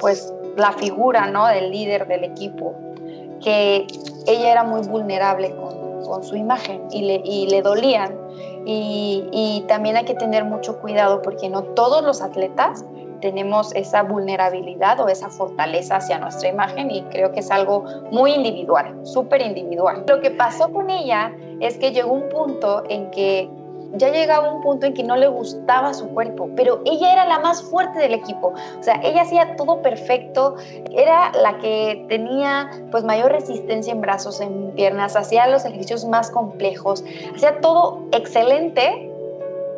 pues 0.00 0.34
la 0.56 0.72
figura, 0.72 1.26
¿no? 1.28 1.46
Del 1.46 1.70
líder 1.70 2.06
del 2.06 2.24
equipo, 2.24 2.74
que 3.42 3.86
ella 4.26 4.52
era 4.52 4.64
muy 4.64 4.86
vulnerable 4.86 5.54
con, 5.54 6.04
con 6.04 6.22
su 6.22 6.36
imagen 6.36 6.82
y 6.90 7.02
le, 7.02 7.22
y 7.24 7.46
le 7.48 7.62
dolían. 7.62 8.18
Y, 8.66 9.26
y 9.32 9.64
también 9.66 9.96
hay 9.96 10.04
que 10.04 10.14
tener 10.14 10.44
mucho 10.44 10.78
cuidado 10.78 11.22
porque 11.22 11.48
no 11.48 11.62
todos 11.62 12.04
los 12.04 12.20
atletas 12.20 12.84
tenemos 13.20 13.74
esa 13.74 14.02
vulnerabilidad 14.02 15.00
o 15.00 15.08
esa 15.08 15.28
fortaleza 15.28 15.96
hacia 15.96 16.18
nuestra 16.18 16.48
imagen 16.48 16.90
y 16.90 17.02
creo 17.04 17.32
que 17.32 17.40
es 17.40 17.50
algo 17.50 17.84
muy 18.10 18.32
individual, 18.32 18.98
súper 19.04 19.42
individual. 19.42 20.04
Lo 20.06 20.20
que 20.20 20.30
pasó 20.30 20.72
con 20.72 20.90
ella 20.90 21.32
es 21.60 21.76
que 21.78 21.92
llegó 21.92 22.12
un 22.12 22.28
punto 22.28 22.84
en 22.88 23.10
que 23.10 23.50
ya 23.94 24.10
llegaba 24.10 24.52
un 24.52 24.62
punto 24.62 24.86
en 24.86 24.94
que 24.94 25.02
no 25.02 25.16
le 25.16 25.28
gustaba 25.28 25.94
su 25.94 26.08
cuerpo, 26.08 26.50
pero 26.56 26.82
ella 26.84 27.12
era 27.12 27.24
la 27.24 27.38
más 27.38 27.62
fuerte 27.62 27.98
del 27.98 28.14
equipo. 28.14 28.52
O 28.78 28.82
sea, 28.82 29.00
ella 29.02 29.22
hacía 29.22 29.56
todo 29.56 29.80
perfecto, 29.80 30.56
era 30.92 31.32
la 31.32 31.58
que 31.58 32.04
tenía 32.08 32.70
pues 32.90 33.04
mayor 33.04 33.32
resistencia 33.32 33.92
en 33.92 34.00
brazos, 34.00 34.40
en 34.40 34.72
piernas, 34.72 35.16
hacía 35.16 35.46
los 35.46 35.64
ejercicios 35.64 36.04
más 36.04 36.30
complejos, 36.30 37.04
hacía 37.34 37.60
todo 37.60 38.02
excelente, 38.12 39.07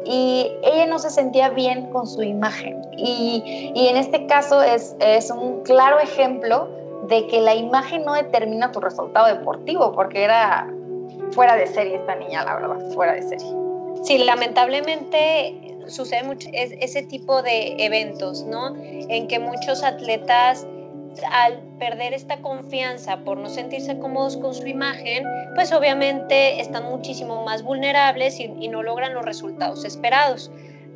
y 0.04 0.50
ella 0.62 0.86
no 0.86 0.98
se 0.98 1.10
sentía 1.10 1.50
bien 1.50 1.90
con 1.90 2.06
su 2.06 2.22
imagen. 2.22 2.82
Y, 2.96 3.72
y 3.74 3.88
en 3.88 3.96
este 3.96 4.26
caso 4.26 4.62
es, 4.62 4.96
es, 5.00 5.30
un 5.30 5.62
claro 5.62 5.98
ejemplo 6.00 6.68
de 7.08 7.26
que 7.26 7.40
la 7.40 7.54
imagen 7.54 8.04
no 8.04 8.14
determina 8.14 8.72
tu 8.72 8.80
resultado 8.80 9.26
deportivo, 9.26 9.92
porque 9.92 10.24
era 10.24 10.72
fuera 11.32 11.56
de 11.56 11.66
serie 11.66 11.96
esta 11.96 12.14
niña, 12.16 12.44
la 12.44 12.56
verdad, 12.56 12.90
fuera 12.94 13.14
de 13.14 13.22
serie. 13.22 13.54
Sí, 14.02 14.18
lamentablemente 14.18 15.76
sucede 15.86 16.22
mucho 16.22 16.48
ese 16.52 17.02
tipo 17.02 17.42
de 17.42 17.84
eventos, 17.84 18.44
¿no? 18.44 18.74
En 18.76 19.26
que 19.28 19.38
muchos 19.38 19.82
atletas 19.82 20.66
al 21.30 21.60
perder 21.78 22.14
esta 22.14 22.38
confianza 22.38 23.18
por 23.18 23.38
no 23.38 23.48
sentirse 23.48 23.98
cómodos 23.98 24.36
con 24.36 24.54
su 24.54 24.66
imagen, 24.66 25.24
pues 25.54 25.72
obviamente 25.72 26.60
están 26.60 26.84
muchísimo 26.84 27.44
más 27.44 27.62
vulnerables 27.62 28.38
y, 28.40 28.68
no 28.68 28.82
logran 28.82 29.14
los 29.14 29.24
resultados 29.24 29.84
esperados. 29.84 30.50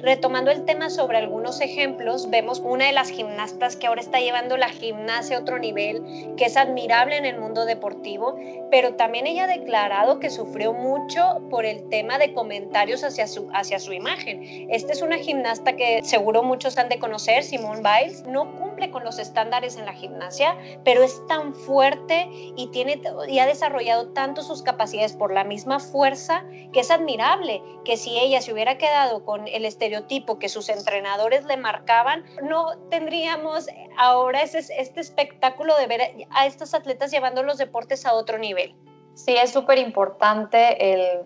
Retomando 0.04 0.50
el 0.50 0.66
tema 0.66 0.90
sobre 0.90 1.16
algunos 1.16 1.62
ejemplos, 1.62 2.28
vemos 2.28 2.60
una 2.60 2.84
de 2.84 2.92
las 2.92 3.08
gimnastas 3.08 3.74
que 3.76 3.86
ahora 3.86 4.02
está 4.02 4.20
llevando 4.20 4.58
la 4.58 4.68
gimnasia 4.68 5.38
a 5.38 5.40
otro 5.40 5.58
nivel, 5.58 6.34
que 6.36 6.44
es 6.44 6.58
admirable 6.58 7.16
en 7.16 7.24
el 7.24 7.40
mundo 7.40 7.64
deportivo, 7.64 8.36
pero 8.70 8.96
también 8.96 9.26
ella 9.26 9.44
ha 9.44 9.46
declarado 9.46 10.20
que 10.20 10.28
sufrió 10.28 10.74
mucho 10.74 11.40
por 11.48 11.64
el 11.64 11.88
tema 11.88 12.18
de 12.18 12.34
comentarios 12.34 13.02
hacia 13.02 13.26
su, 13.26 13.48
hacia 13.54 13.78
su 13.78 13.94
imagen. 13.94 14.68
Esta 14.70 14.92
es 14.92 15.00
una 15.00 15.16
gimnasta 15.16 15.74
que 15.74 16.02
seguro 16.02 16.42
muchos 16.42 16.76
han 16.76 16.90
de 16.90 16.98
conocer, 16.98 17.42
Simone 17.42 17.80
Biles, 17.80 18.24
no 18.26 18.56
cumple 18.56 18.73
con 18.90 19.04
los 19.04 19.18
estándares 19.18 19.76
en 19.76 19.86
la 19.86 19.92
gimnasia, 19.92 20.56
pero 20.84 21.02
es 21.02 21.26
tan 21.26 21.54
fuerte 21.54 22.28
y, 22.30 22.68
tiene, 22.68 23.00
y 23.28 23.38
ha 23.38 23.46
desarrollado 23.46 24.08
tanto 24.08 24.42
sus 24.42 24.62
capacidades 24.62 25.14
por 25.14 25.32
la 25.32 25.44
misma 25.44 25.80
fuerza 25.80 26.44
que 26.72 26.80
es 26.80 26.90
admirable, 26.90 27.62
que 27.84 27.96
si 27.96 28.18
ella 28.18 28.40
se 28.42 28.52
hubiera 28.52 28.78
quedado 28.78 29.24
con 29.24 29.48
el 29.48 29.64
estereotipo 29.64 30.04
tipo 30.06 30.38
que 30.38 30.48
sus 30.48 30.68
entrenadores 30.68 31.44
le 31.44 31.56
marcaban, 31.56 32.24
no 32.42 32.78
tendríamos 32.90 33.66
ahora 33.96 34.42
ese, 34.42 34.58
este 34.58 35.00
espectáculo 35.00 35.76
de 35.76 35.86
ver 35.86 36.26
a 36.30 36.46
estos 36.46 36.74
atletas 36.74 37.10
llevando 37.10 37.42
los 37.42 37.58
deportes 37.58 38.04
a 38.06 38.14
otro 38.14 38.38
nivel. 38.38 38.74
Sí, 39.14 39.36
es 39.36 39.52
súper 39.52 39.78
importante 39.78 40.92
el, 40.92 41.22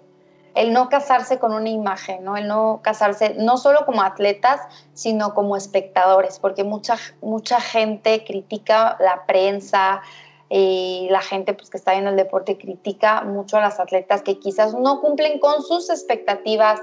el, 0.58 0.72
no 0.72 0.88
casarse 0.88 1.38
con 1.38 1.52
una 1.52 1.68
imagen, 1.68 2.24
¿no? 2.24 2.36
el 2.36 2.46
no 2.46 2.80
casarse 2.82 3.34
no 3.38 3.56
solo 3.56 3.86
como 3.86 4.02
atletas, 4.02 4.60
sino 4.92 5.34
como 5.34 5.56
espectadores, 5.56 6.38
porque 6.38 6.64
mucha, 6.64 6.96
mucha 7.20 7.60
gente 7.60 8.24
critica 8.24 8.96
la 9.00 9.24
prensa, 9.26 10.02
y 10.50 11.08
la 11.10 11.20
gente 11.20 11.52
pues, 11.52 11.68
que 11.68 11.76
está 11.76 11.94
en 11.94 12.06
el 12.06 12.16
deporte 12.16 12.56
critica 12.56 13.22
mucho 13.22 13.58
a 13.58 13.60
las 13.60 13.80
atletas 13.80 14.22
que 14.22 14.38
quizás 14.38 14.74
no 14.74 15.00
cumplen 15.00 15.40
con 15.40 15.62
sus 15.62 15.90
expectativas 15.90 16.80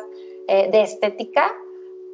eh, 0.48 0.70
de 0.72 0.84
estética 0.84 1.52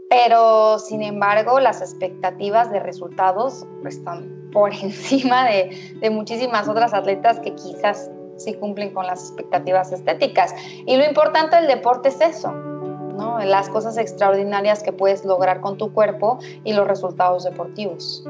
pero 0.10 0.78
sin 0.78 1.02
embargo 1.04 1.60
las 1.60 1.82
expectativas 1.82 2.69
de 2.69 2.80
resultados 2.80 3.65
están 3.86 4.50
por 4.52 4.74
encima 4.82 5.45
de, 5.45 5.97
de, 6.00 6.10
muchísimas 6.10 6.67
otras 6.67 6.93
atletas 6.93 7.39
que 7.39 7.56
quizás 7.56 8.10
sí 8.38 8.54
cumplen 8.56 8.94
con 8.94 9.08
las 9.08 9.22
expectativas 9.22 9.91
estéticas. 9.91 10.54
Y 10.86 10.98
lo 10.98 11.06
importante 11.06 11.56
del 11.56 11.67
deporte 11.67 12.10
es 12.10 12.22
eso, 12.22 12.52
¿no? 12.52 13.39
las 13.39 13.70
cosas 13.70 13.98
extraordinarias 13.98 14.84
que 14.84 14.91
puedes 14.91 15.26
lograr 15.26 15.62
con 15.62 15.78
tu 15.78 15.94
cuerpo 15.94 16.39
y 16.63 16.74
los 16.74 16.88
resultados 16.88 17.44
deportivos. 17.44 18.24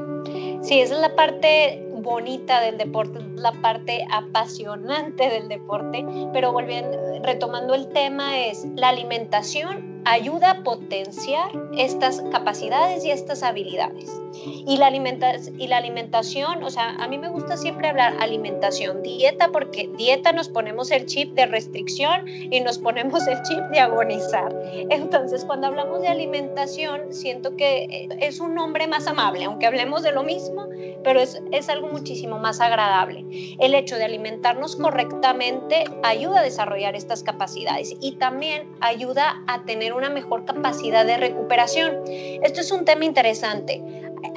Sí, 0.62 0.80
esa 0.80 0.94
es 0.94 1.00
la 1.00 1.14
parte 1.14 1.86
bonita 2.02 2.60
del 2.60 2.78
deporte, 2.78 3.20
la 3.36 3.52
parte 3.62 4.04
apasionante 4.10 5.28
del 5.28 5.48
deporte, 5.48 6.04
pero 6.32 6.52
volviendo, 6.52 6.98
retomando 7.22 7.74
el 7.74 7.88
tema 7.88 8.38
es 8.38 8.66
la 8.76 8.88
alimentación 8.88 9.91
ayuda 10.04 10.50
a 10.50 10.62
potenciar 10.62 11.50
estas 11.76 12.20
capacidades 12.30 13.04
y 13.04 13.10
estas 13.10 13.42
habilidades. 13.42 14.10
Y 14.44 14.76
la, 14.78 14.90
y 14.90 15.66
la 15.68 15.76
alimentación, 15.76 16.62
o 16.64 16.70
sea, 16.70 16.90
a 16.96 17.06
mí 17.06 17.18
me 17.18 17.28
gusta 17.28 17.56
siempre 17.56 17.88
hablar 17.88 18.14
alimentación, 18.18 19.02
dieta, 19.02 19.48
porque 19.48 19.90
dieta 19.96 20.32
nos 20.32 20.48
ponemos 20.48 20.90
el 20.90 21.06
chip 21.06 21.34
de 21.34 21.46
restricción 21.46 22.26
y 22.26 22.60
nos 22.60 22.78
ponemos 22.78 23.26
el 23.26 23.42
chip 23.42 23.60
de 23.70 23.80
agonizar. 23.80 24.54
Entonces, 24.90 25.44
cuando 25.44 25.66
hablamos 25.66 26.00
de 26.00 26.08
alimentación, 26.08 27.12
siento 27.12 27.56
que 27.56 27.84
eh, 27.84 28.08
es 28.20 28.40
un 28.40 28.54
nombre 28.54 28.86
más 28.86 29.06
amable, 29.06 29.44
aunque 29.44 29.66
hablemos 29.66 30.02
de 30.02 30.12
lo 30.12 30.22
mismo, 30.22 30.66
pero 31.04 31.20
es, 31.20 31.40
es 31.52 31.68
algo 31.68 31.88
muchísimo 31.88 32.38
más 32.38 32.60
agradable. 32.60 33.24
El 33.58 33.74
hecho 33.74 33.96
de 33.96 34.04
alimentarnos 34.04 34.76
correctamente 34.76 35.84
ayuda 36.02 36.40
a 36.40 36.42
desarrollar 36.42 36.96
estas 36.96 37.22
capacidades 37.22 37.94
y 38.00 38.12
también 38.12 38.68
ayuda 38.80 39.42
a 39.46 39.64
tener 39.64 39.91
una 39.94 40.10
mejor 40.10 40.44
capacidad 40.44 41.04
de 41.06 41.16
recuperación. 41.16 42.00
Esto 42.06 42.60
es 42.60 42.70
un 42.72 42.84
tema 42.84 43.04
interesante. 43.04 43.82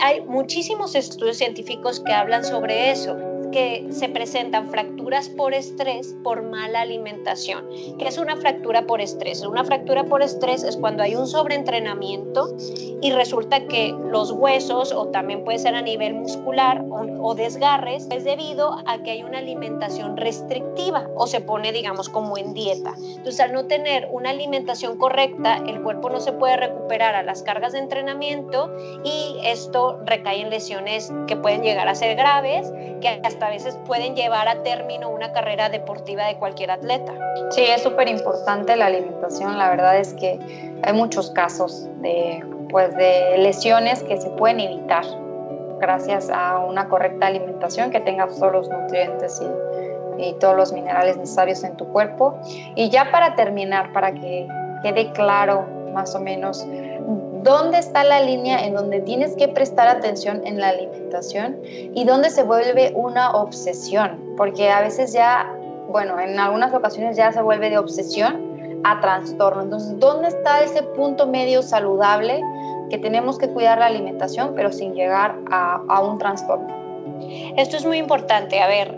Hay 0.02 0.22
muchísimos 0.22 0.96
estudios 0.96 1.38
científicos 1.38 2.00
que 2.00 2.13
hablan 2.13 2.44
sobre 2.44 2.91
eso. 2.91 3.35
Que 3.51 3.88
se 3.91 4.10
presentan 4.10 4.69
fracturas 4.69 5.29
por 5.29 5.53
estrés 5.53 6.15
por 6.23 6.43
mala 6.43 6.81
alimentación. 6.81 7.65
¿Qué 7.97 8.08
es 8.08 8.17
una 8.17 8.38
fractura 8.38 8.86
por 8.86 9.01
estrés? 9.01 9.43
Una 9.45 9.63
fractura 9.63 10.05
por 10.05 10.21
estrés 10.21 10.63
es 10.63 10.77
cuando 10.77 11.03
hay 11.03 11.15
un 11.15 11.27
sobreentrenamiento 11.27 12.55
y 13.01 13.12
resulta 13.12 13.67
que 13.67 13.95
los 14.10 14.31
huesos 14.31 14.91
o 14.91 15.08
también 15.08 15.43
puede 15.43 15.60
ser 15.60 15.75
a 15.75 15.81
nivel 15.81 16.15
muscular 16.15 16.84
o, 16.89 17.36
desgarres 17.36 18.08
es 18.12 18.23
debido 18.23 18.77
a 18.86 19.03
que 19.03 19.12
hay 19.12 19.23
una 19.23 19.39
alimentación 19.39 20.15
restrictiva 20.15 21.10
o 21.15 21.27
se 21.27 21.41
pone 21.41 21.71
digamos 21.71 22.08
como 22.08 22.38
en 22.38 22.53
dieta. 22.53 22.93
Entonces 22.97 23.39
al 23.39 23.51
no 23.51 23.65
tener 23.65 24.08
una 24.12 24.29
alimentación 24.29 24.97
correcta 24.97 25.58
el 25.67 25.81
cuerpo 25.81 26.10
no 26.10 26.19
se 26.19 26.31
puede 26.31 26.55
recuperar 26.55 27.15
a 27.15 27.23
las 27.23 27.43
cargas 27.43 27.73
de 27.73 27.79
entrenamiento 27.79 28.71
y 29.03 29.38
esto 29.43 29.99
recae 30.05 30.41
en 30.41 30.49
lesiones 30.49 31.12
que 31.27 31.36
pueden 31.36 31.62
llegar 31.62 31.88
a 31.88 31.95
ser 31.95 32.15
graves, 32.15 32.71
que 33.01 33.19
hasta 33.23 33.35
a 33.41 33.50
veces 33.50 33.78
pueden 33.86 34.15
llevar 34.15 34.48
a 34.48 34.63
término 34.63 35.10
una 35.10 35.32
carrera 35.32 35.69
deportiva 35.69 36.26
de 36.26 36.36
cualquier 36.38 36.71
atleta. 36.71 37.13
Sí, 37.50 37.63
es 37.63 37.84
súper 37.84 38.08
importante 38.08 38.76
la 38.76 38.88
alimentación. 38.88 39.58
La 39.58 39.69
verdad 39.69 39.98
es 39.98 40.13
que 40.13 40.39
hay 40.84 40.93
muchos 40.93 41.32
casos 41.32 41.88
de, 42.02 42.43
pues, 42.69 42.95
de 42.95 43.38
lesiones 43.38 44.04
que 44.04 44.17
se 44.19 44.30
pueden 44.32 44.60
evitar 44.60 45.06
gracias 45.80 46.30
a 46.30 46.60
una 46.60 46.88
correcta 46.88 47.28
alimentación 47.28 47.91
que 47.91 48.00
tenga 48.00 48.28
todos 48.28 48.52
los 48.52 48.69
nutrientes 48.69 49.41
y, 49.41 50.24
y 50.24 50.34
todos 50.34 50.56
los 50.56 50.74
minerales 50.74 51.17
necesarios 51.17 51.63
en 51.63 51.76
tu 51.76 51.88
cuerpo. 51.88 52.38
Y 52.76 52.89
ya 52.89 53.12
para 53.12 53.36
terminar, 53.36 53.91
para 53.93 54.13
que 54.13 54.48
quede 54.82 55.12
claro 55.12 55.65
más 55.93 56.13
o 56.15 56.19
menos 56.19 56.65
dónde 57.45 57.77
está 57.77 58.03
la 58.03 58.21
línea 58.21 58.65
en 58.65 58.73
donde 58.73 58.99
tienes 59.01 59.36
que 59.36 59.47
prestar 59.47 59.88
atención 59.88 60.41
en 60.45 60.60
la 60.60 60.69
alimentación 60.69 61.60
y 61.63 62.03
dónde 62.03 62.31
se 62.31 62.41
vuelve 62.43 62.91
una 62.95 63.31
obsesión, 63.31 64.34
porque 64.36 64.71
a 64.71 64.81
veces 64.81 65.13
ya, 65.13 65.55
bueno, 65.88 66.19
en 66.19 66.39
algunas 66.39 66.73
ocasiones 66.73 67.15
ya 67.15 67.31
se 67.31 67.43
vuelve 67.43 67.69
de 67.69 67.77
obsesión 67.77 68.81
a 68.84 68.99
trastorno. 68.99 69.62
Entonces, 69.62 69.99
¿dónde 69.99 70.29
está 70.29 70.63
ese 70.63 70.81
punto 70.81 71.27
medio 71.27 71.62
saludable 71.62 72.41
que 72.89 72.97
tenemos 72.97 73.38
que 73.38 73.47
cuidar 73.49 73.77
la 73.77 73.86
alimentación, 73.86 74.53
pero 74.55 74.71
sin 74.71 74.95
llegar 74.95 75.36
a, 75.51 75.84
a 75.88 76.01
un 76.01 76.17
trastorno? 76.17 76.67
Esto 77.58 77.77
es 77.77 77.86
muy 77.86 77.97
importante. 77.97 78.60
A 78.60 78.67
ver, 78.67 78.95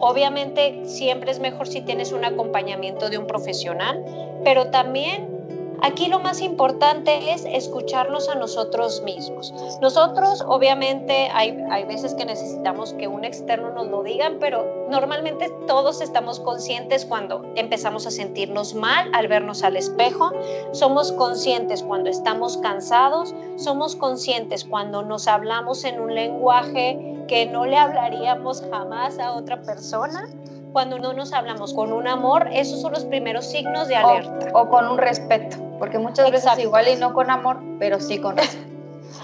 obviamente 0.00 0.82
siempre 0.84 1.30
es 1.30 1.40
mejor 1.40 1.66
si 1.66 1.80
tienes 1.80 2.12
un 2.12 2.26
acompañamiento 2.26 3.08
de 3.08 3.16
un 3.16 3.26
profesional, 3.26 4.04
pero 4.44 4.66
también 4.66 5.35
Aquí 5.82 6.08
lo 6.08 6.18
más 6.18 6.40
importante 6.40 7.32
es 7.32 7.44
escucharnos 7.44 8.28
a 8.28 8.34
nosotros 8.34 9.02
mismos. 9.02 9.52
Nosotros, 9.80 10.44
obviamente, 10.46 11.28
hay, 11.32 11.56
hay 11.70 11.84
veces 11.84 12.14
que 12.14 12.24
necesitamos 12.24 12.92
que 12.94 13.08
un 13.08 13.24
externo 13.24 13.70
nos 13.70 13.86
lo 13.88 14.02
digan, 14.02 14.38
pero 14.40 14.86
normalmente 14.90 15.50
todos 15.66 16.00
estamos 16.00 16.40
conscientes 16.40 17.04
cuando 17.04 17.44
empezamos 17.56 18.06
a 18.06 18.10
sentirnos 18.10 18.74
mal 18.74 19.10
al 19.14 19.28
vernos 19.28 19.62
al 19.62 19.76
espejo. 19.76 20.32
Somos 20.72 21.12
conscientes 21.12 21.82
cuando 21.82 22.10
estamos 22.10 22.56
cansados. 22.58 23.34
Somos 23.56 23.96
conscientes 23.96 24.64
cuando 24.64 25.02
nos 25.02 25.28
hablamos 25.28 25.84
en 25.84 26.00
un 26.00 26.14
lenguaje 26.14 27.24
que 27.28 27.46
no 27.46 27.66
le 27.66 27.76
hablaríamos 27.76 28.62
jamás 28.70 29.18
a 29.18 29.32
otra 29.32 29.60
persona 29.62 30.28
cuando 30.76 30.98
no 30.98 31.14
nos 31.14 31.32
hablamos 31.32 31.72
con 31.72 31.90
un 31.90 32.06
amor, 32.06 32.50
esos 32.52 32.82
son 32.82 32.92
los 32.92 33.06
primeros 33.06 33.46
signos 33.46 33.88
de 33.88 33.96
alerta. 33.96 34.50
O, 34.52 34.68
con 34.68 34.86
un 34.86 34.98
respeto, 34.98 35.56
porque 35.78 35.98
muchas 35.98 36.30
veces 36.30 36.58
igual 36.58 36.86
y 36.86 36.96
no 36.96 37.14
con 37.14 37.30
amor, 37.30 37.62
pero 37.78 37.98
sí 37.98 38.18
con 38.18 38.36
respeto. 38.36 38.75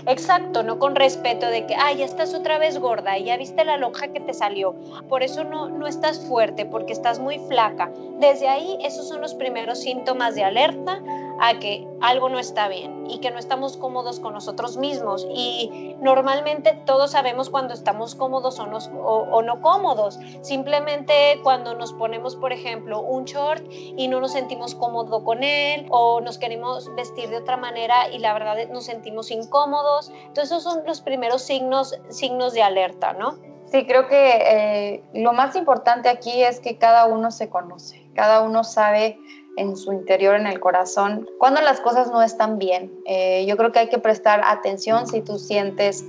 Exacto, 0.07 0.63
no 0.63 0.79
con 0.79 0.97
respeto 0.97 1.47
de 1.47 1.67
que, 1.67 1.75
ay, 1.75 1.99
ya 1.99 2.05
estás 2.05 2.35
otra 2.35 2.59
vez 2.59 2.79
gorda 2.79 3.19
y 3.19 3.25
ya 3.25 3.37
viste 3.37 3.65
la 3.65 3.77
lonja 3.77 4.09
que 4.09 4.21
te 4.21 4.35
salió. 4.35 4.75
Por 5.09 5.23
eso 5.23 5.45
no, 5.45 5.69
no 5.69 5.87
estás 5.87 6.21
fuerte, 6.27 6.65
porque 6.65 6.93
estás 6.93 7.19
muy 7.19 7.39
flaca. 7.39 7.93
Desde 8.19 8.49
ahí, 8.49 8.79
esos 8.83 9.09
son 9.09 9.21
los 9.21 9.35
primeros 9.35 9.81
síntomas 9.81 10.35
de 10.35 10.45
alerta 10.45 11.01
a 11.41 11.59
que 11.59 11.87
algo 12.01 12.29
no 12.29 12.39
está 12.39 12.69
bien 12.69 13.07
y 13.09 13.19
que 13.19 13.31
no 13.31 13.39
estamos 13.39 13.77
cómodos 13.77 14.21
con 14.21 14.33
nosotros 14.33 14.77
mismos. 14.77 15.27
Y 15.35 15.97
normalmente 16.01 16.81
todos 16.87 17.13
sabemos 17.13 17.51
cuando 17.51 17.75
estamos 17.75 18.15
cómodos 18.15 18.61
o, 18.61 18.65
o, 18.65 19.43
no 19.43 19.61
cómodos. 19.61 20.19
Simplemente 20.43 21.41
cuando 21.43 21.75
nos 21.75 21.93
ponemos, 21.93 22.37
por 22.37 22.53
ejemplo, 22.53 23.01
un 23.01 23.25
short 23.25 23.65
y 23.71 24.09
no 24.09 24.21
nos 24.21 24.33
sentimos 24.33 24.75
cómodos 24.75 25.23
con 25.25 25.43
él 25.43 25.87
o 25.91 26.21
nos 26.21 26.39
queremos 26.39 26.95
vestir 26.95 27.29
de 27.29 27.39
otra 27.39 27.57
manera 27.57 28.09
y 28.09 28.19
la 28.19 28.33
verdad 28.33 28.57
nos 28.71 28.85
sentimos 28.85 29.31
incómodos. 29.31 29.92
Entonces 30.01 30.45
esos 30.45 30.63
son 30.63 30.83
los 30.87 31.01
primeros 31.01 31.43
signos, 31.43 31.99
signos 32.09 32.53
de 32.53 32.63
alerta, 32.63 33.13
¿no? 33.13 33.39
Sí, 33.67 33.87
creo 33.87 34.07
que 34.07 34.37
eh, 34.37 35.03
lo 35.15 35.33
más 35.33 35.57
importante 35.57 36.09
aquí 36.09 36.43
es 36.43 36.61
que 36.61 36.77
cada 36.77 37.07
uno 37.07 37.31
se 37.31 37.49
conoce, 37.49 38.07
cada 38.15 38.43
uno 38.43 38.65
sabe 38.65 39.19
en 39.57 39.77
su 39.77 39.93
interior, 39.93 40.37
en 40.37 40.47
el 40.47 40.61
corazón, 40.61 41.29
cuando 41.39 41.61
las 41.63 41.81
cosas 41.81 42.11
no 42.11 42.23
están 42.23 42.59
bien. 42.59 42.93
Eh, 43.07 43.47
yo 43.47 43.57
creo 43.57 43.73
que 43.73 43.79
hay 43.79 43.89
que 43.89 43.99
prestar 43.99 44.43
atención 44.45 45.07
si 45.07 45.23
tú 45.23 45.39
sientes 45.39 46.05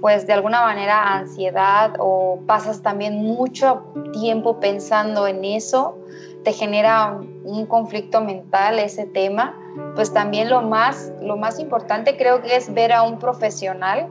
pues 0.00 0.26
de 0.26 0.34
alguna 0.34 0.60
manera 0.60 1.14
ansiedad 1.14 1.94
o 1.98 2.38
pasas 2.46 2.82
también 2.82 3.16
mucho 3.16 3.84
tiempo 4.12 4.60
pensando 4.60 5.26
en 5.26 5.44
eso, 5.44 5.96
te 6.44 6.52
genera 6.52 7.18
un 7.44 7.66
conflicto 7.66 8.20
mental 8.20 8.78
ese 8.78 9.06
tema, 9.06 9.58
pues 9.94 10.12
también 10.12 10.50
lo 10.50 10.62
más, 10.62 11.12
lo 11.20 11.36
más 11.36 11.58
importante 11.58 12.16
creo 12.16 12.42
que 12.42 12.56
es 12.56 12.72
ver 12.72 12.92
a 12.92 13.02
un 13.02 13.18
profesional, 13.18 14.08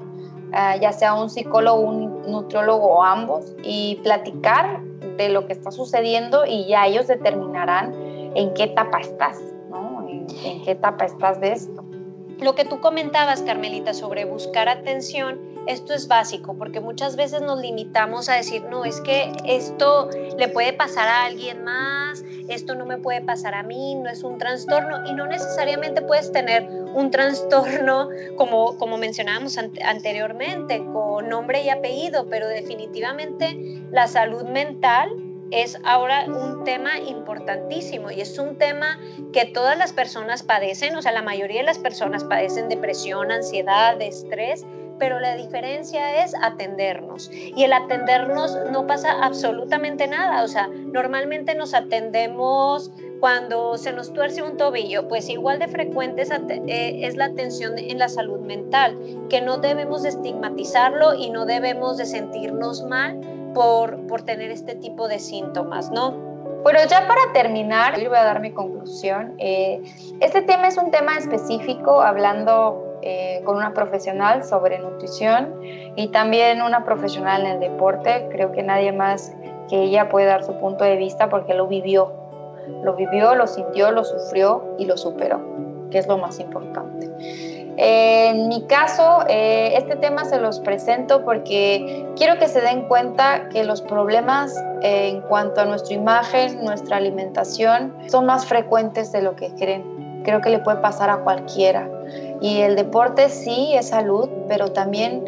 eh, 0.52 0.80
ya 0.82 0.92
sea 0.92 1.14
un 1.14 1.30
psicólogo, 1.30 1.80
un 1.82 2.24
nutriólogo 2.30 2.88
o 2.88 3.04
ambos, 3.04 3.56
y 3.64 4.00
platicar 4.04 4.82
de 5.18 5.30
lo 5.30 5.46
que 5.46 5.54
está 5.54 5.72
sucediendo 5.72 6.46
y 6.46 6.66
ya 6.68 6.88
ellos 6.88 7.08
determinarán 7.08 7.94
en 8.36 8.54
qué 8.54 8.64
etapa 8.64 9.00
estás, 9.00 9.40
¿no? 9.70 10.08
En, 10.08 10.26
qué 10.64 10.72
etapa 10.72 11.06
estás 11.06 11.40
de 11.40 11.54
esto. 11.54 11.84
Lo 12.40 12.56
que 12.56 12.66
tú 12.66 12.82
comentabas, 12.82 13.42
Carmelita, 13.44 13.94
sobre 13.94 14.26
buscar 14.26 14.70
atención, 14.70 15.40
esto 15.68 15.94
es 15.94 16.08
básico, 16.08 16.56
porque 16.56 16.80
muchas 16.80 17.16
veces 17.16 17.42
nos 17.42 17.60
limitamos 17.60 18.30
a 18.30 18.36
decir, 18.36 18.64
no, 18.64 18.86
es 18.86 19.02
que 19.02 19.32
esto 19.46 20.10
le 20.38 20.48
puede 20.50 20.74
pasar 20.74 21.08
a 21.08 21.26
alguien 21.26 21.64
más, 21.64 22.24
esto 22.48 22.76
no 22.76 22.86
me 22.86 22.98
puede 22.98 23.22
pasar 23.22 23.56
a 23.56 23.64
mí, 23.64 23.96
no 23.96 24.10
es 24.10 24.24
un 24.24 24.38
trastorno, 24.38 25.06
y 25.10 25.14
no 25.14 25.28
necesariamente 25.28 26.02
puedes 26.02 26.32
tener 26.32 26.68
un 26.94 27.12
trastorno 27.12 28.10
como, 28.38 28.78
como 28.78 28.98
mencionábamos 28.98 29.58
anteriormente, 29.58 30.84
con 30.92 31.30
nombre 31.30 31.64
y 31.64 31.70
apellido, 31.70 32.28
pero 32.30 32.48
definitivamente 32.48 33.82
la 33.92 34.08
salud 34.08 34.44
mental 34.44 35.12
es 35.52 35.78
ahora 35.84 36.26
un 36.26 36.64
tema 36.64 37.00
importantísimo 37.00 38.10
y 38.10 38.22
es 38.22 38.40
un 38.40 38.58
tema 38.58 39.00
que 39.32 39.46
todas 39.46 39.78
las 39.78 39.94
personas 39.94 40.42
padecen, 40.42 40.96
o 40.96 41.02
sea, 41.02 41.12
la 41.12 41.22
mayoría 41.22 41.60
de 41.60 41.66
las 41.66 41.78
personas 41.78 42.24
padecen 42.24 42.70
depresión, 42.70 43.32
ansiedad, 43.32 44.02
estrés, 44.02 44.66
pero 45.00 45.20
la 45.20 45.36
diferencia 45.36 46.24
es 46.24 46.34
atendernos. 46.42 47.30
Y 47.32 47.64
el 47.64 47.74
atendernos 47.74 48.58
no 48.72 48.88
pasa 48.88 49.12
absolutamente 49.24 50.08
nada, 50.08 50.44
o 50.44 50.48
sea, 50.48 50.68
normalmente 50.68 51.56
nos 51.56 51.74
atendemos 51.74 52.92
cuando 53.20 53.78
se 53.78 53.94
nos 53.94 54.12
tuerce 54.12 54.44
un 54.44 54.58
tobillo, 54.58 55.08
pues 55.08 55.30
igual 55.30 55.60
de 55.60 55.70
frecuente 55.70 56.24
es, 56.24 56.32
eh, 56.32 57.10
la 57.16 57.26
atención 57.26 57.78
en 57.78 57.98
la 57.98 58.10
salud 58.10 58.42
mental, 58.42 58.98
que 59.30 59.40
no 59.40 59.60
debemos 59.60 60.04
de 60.04 60.10
estigmatizarlo 60.10 61.14
y 61.14 61.30
no 61.30 61.46
debemos 61.46 61.98
de 61.98 62.06
sentirnos 62.06 62.84
mal 62.84 63.20
por, 63.54 64.06
por 64.08 64.24
tener 64.24 64.52
este 64.52 64.76
tipo 64.76 65.08
de 65.08 65.20
síntomas, 65.20 65.90
¿no? 65.92 66.34
Bueno, 66.64 66.80
ya 66.90 67.08
para 67.08 67.34
terminar, 67.34 67.94
voy 67.96 68.18
a 68.18 68.24
dar 68.24 68.40
mi 68.40 68.52
conclusión. 68.52 69.36
Eh, 69.38 69.82
este 70.22 70.42
tema 70.42 70.70
es 70.70 70.78
un 70.78 70.92
tema 70.92 71.18
específico, 71.18 72.02
hablando 72.02 72.93
eh, 73.06 73.42
con 73.44 73.58
una 73.58 73.74
profesional 73.74 74.46
sobre 74.46 74.80
nutrición 74.80 75.60
y 75.96 76.08
también 76.08 76.62
una 76.62 76.86
profesional 76.86 77.46
en 77.46 77.54
el 77.54 77.60
deporte. 77.60 78.30
Creo 78.32 78.54
que 78.54 78.64
nadie 78.64 78.94
más 78.94 79.34
que 79.70 79.84
ella 79.84 80.08
puede 80.08 80.28
dar 80.28 80.44
su 80.44 80.54
punto 80.54 80.86
de 80.86 80.96
vista 80.96 81.28
porque 81.28 81.54
lo 81.54 81.68
vivió. 81.68 82.14
Lo 82.82 82.96
vivió, 82.96 83.36
lo 83.36 83.46
sintió, 83.46 83.92
lo 83.92 84.06
sufrió 84.06 84.64
y 84.78 84.86
lo 84.86 84.96
superó, 84.96 85.42
que 85.92 85.98
es 85.98 86.08
lo 86.08 86.18
más 86.18 86.40
importante. 86.40 87.10
En 87.76 88.48
mi 88.48 88.62
caso, 88.68 89.26
eh, 89.28 89.74
este 89.76 89.96
tema 89.96 90.26
se 90.26 90.40
los 90.40 90.60
presento 90.60 91.26
porque 91.26 92.06
quiero 92.16 92.38
que 92.38 92.48
se 92.48 92.62
den 92.62 92.88
cuenta 92.88 93.50
que 93.50 93.64
los 93.64 93.82
problemas 93.82 94.56
eh, 94.82 95.10
en 95.10 95.22
cuanto 95.22 95.62
a 95.62 95.66
nuestra 95.66 95.96
imagen, 95.96 96.64
nuestra 96.64 96.98
alimentación, 96.98 97.94
son 98.08 98.28
más 98.28 98.46
frecuentes 98.46 99.12
de 99.12 99.24
lo 99.24 99.36
que 99.36 99.50
creen. 99.56 99.93
Creo 100.24 100.42
que 100.42 100.50
le 100.50 100.60
puede 100.60 100.78
pasar 100.78 101.10
a 101.10 101.18
cualquiera. 101.18 101.90
Y 102.42 102.62
el 102.62 102.76
deporte 102.76 103.30
sí 103.30 103.72
es 103.74 103.90
salud, 103.90 104.30
pero 104.48 104.72
también 104.72 105.24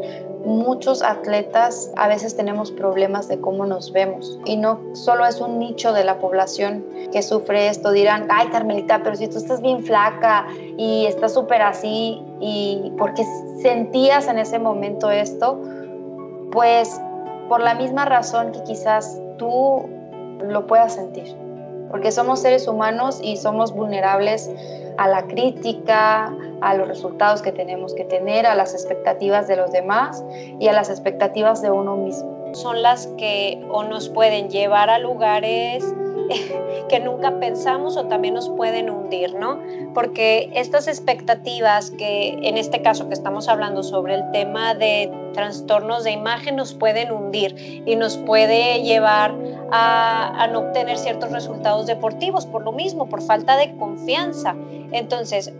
muchos 0.46 1.02
atletas 1.02 1.92
a 1.98 2.08
veces 2.08 2.36
tenemos 2.38 2.72
problemas 2.72 3.28
de 3.28 3.42
cómo 3.42 3.66
nos 3.66 3.92
vemos 3.92 4.40
y 4.46 4.58
no 4.58 4.80
solo 4.94 5.26
es 5.26 5.42
un 5.42 5.58
nicho 5.58 5.92
de 5.92 6.04
la 6.04 6.20
población 6.20 6.86
que 7.12 7.24
sufre 7.24 7.68
esto. 7.68 7.92
Dirán, 7.92 8.28
ay 8.30 8.48
Carmelita, 8.50 9.02
pero 9.04 9.16
si 9.16 9.28
tú 9.28 9.38
estás 9.38 9.62
bien 9.62 9.84
flaca 9.84 10.46
y 10.78 11.08
estás 11.08 11.34
súper 11.34 11.64
así 11.64 12.22
y 12.40 12.94
porque 12.98 13.26
sentías 13.62 14.28
en 14.28 14.38
ese 14.38 14.60
momento 14.60 15.10
esto, 15.10 15.60
pues 16.52 17.02
por 17.50 17.62
la 17.62 17.74
misma 17.74 18.06
razón 18.06 18.52
que 18.52 18.64
quizás 18.64 19.20
tú 19.38 19.86
lo 20.42 20.68
puedas 20.68 20.94
sentir, 20.94 21.36
porque 21.90 22.12
somos 22.12 22.42
seres 22.42 22.68
humanos 22.68 23.20
y 23.22 23.38
somos 23.38 23.74
vulnerables 23.74 24.50
a 24.98 25.08
la 25.08 25.28
crítica, 25.28 26.34
a 26.62 26.74
los 26.76 26.88
resultados 26.88 27.42
que 27.42 27.52
tenemos 27.52 27.94
que 27.94 28.06
tener, 28.06 28.46
a 28.46 28.56
las 28.56 28.74
expectativas 28.74 29.48
de 29.48 29.56
los 29.56 29.72
demás 29.72 30.24
y 30.60 30.68
a 30.68 30.74
las 30.74 30.90
expectativas 30.90 31.62
de 31.62 31.72
uno 31.72 31.96
mismo. 31.98 32.54
Son 32.54 32.82
las 32.82 33.08
que 33.18 33.66
o 33.70 33.84
nos 33.84 34.10
pueden 34.10 34.50
llevar 34.50 34.90
a 34.90 35.00
lugares 35.00 35.84
que 36.90 37.00
nunca 37.00 37.40
pensamos 37.40 37.98
o 37.98 38.06
también 38.06 38.34
nos 38.34 38.50
pueden 38.50 38.90
hundir, 38.90 39.34
¿no? 39.36 39.60
Porque 39.94 40.50
estas 40.54 40.88
expectativas 40.88 41.92
que 41.92 42.38
en 42.42 42.58
este 42.58 42.82
caso 42.82 43.08
que 43.08 43.14
estamos 43.14 43.48
hablando 43.48 43.84
sobre 43.84 44.16
el 44.16 44.32
tema 44.32 44.74
de 44.74 45.12
trastornos 45.34 46.04
de 46.04 46.12
imagen 46.12 46.56
nos 46.56 46.74
pueden 46.74 47.12
hundir 47.12 47.84
y 47.86 47.96
nos 47.96 48.18
puede 48.18 48.82
llevar 48.84 49.36
a, 49.72 50.48
no 50.52 50.60
obtener 50.60 50.98
ciertos 50.98 51.32
resultados 51.32 51.88
deportivos 51.88 52.46
por 52.46 52.64
lo 52.64 52.72
mismo, 52.72 53.08
por 53.08 53.22
falta 53.22 53.58
de 53.58 53.76
confianza. 53.78 54.56
Entonces, 54.92 55.54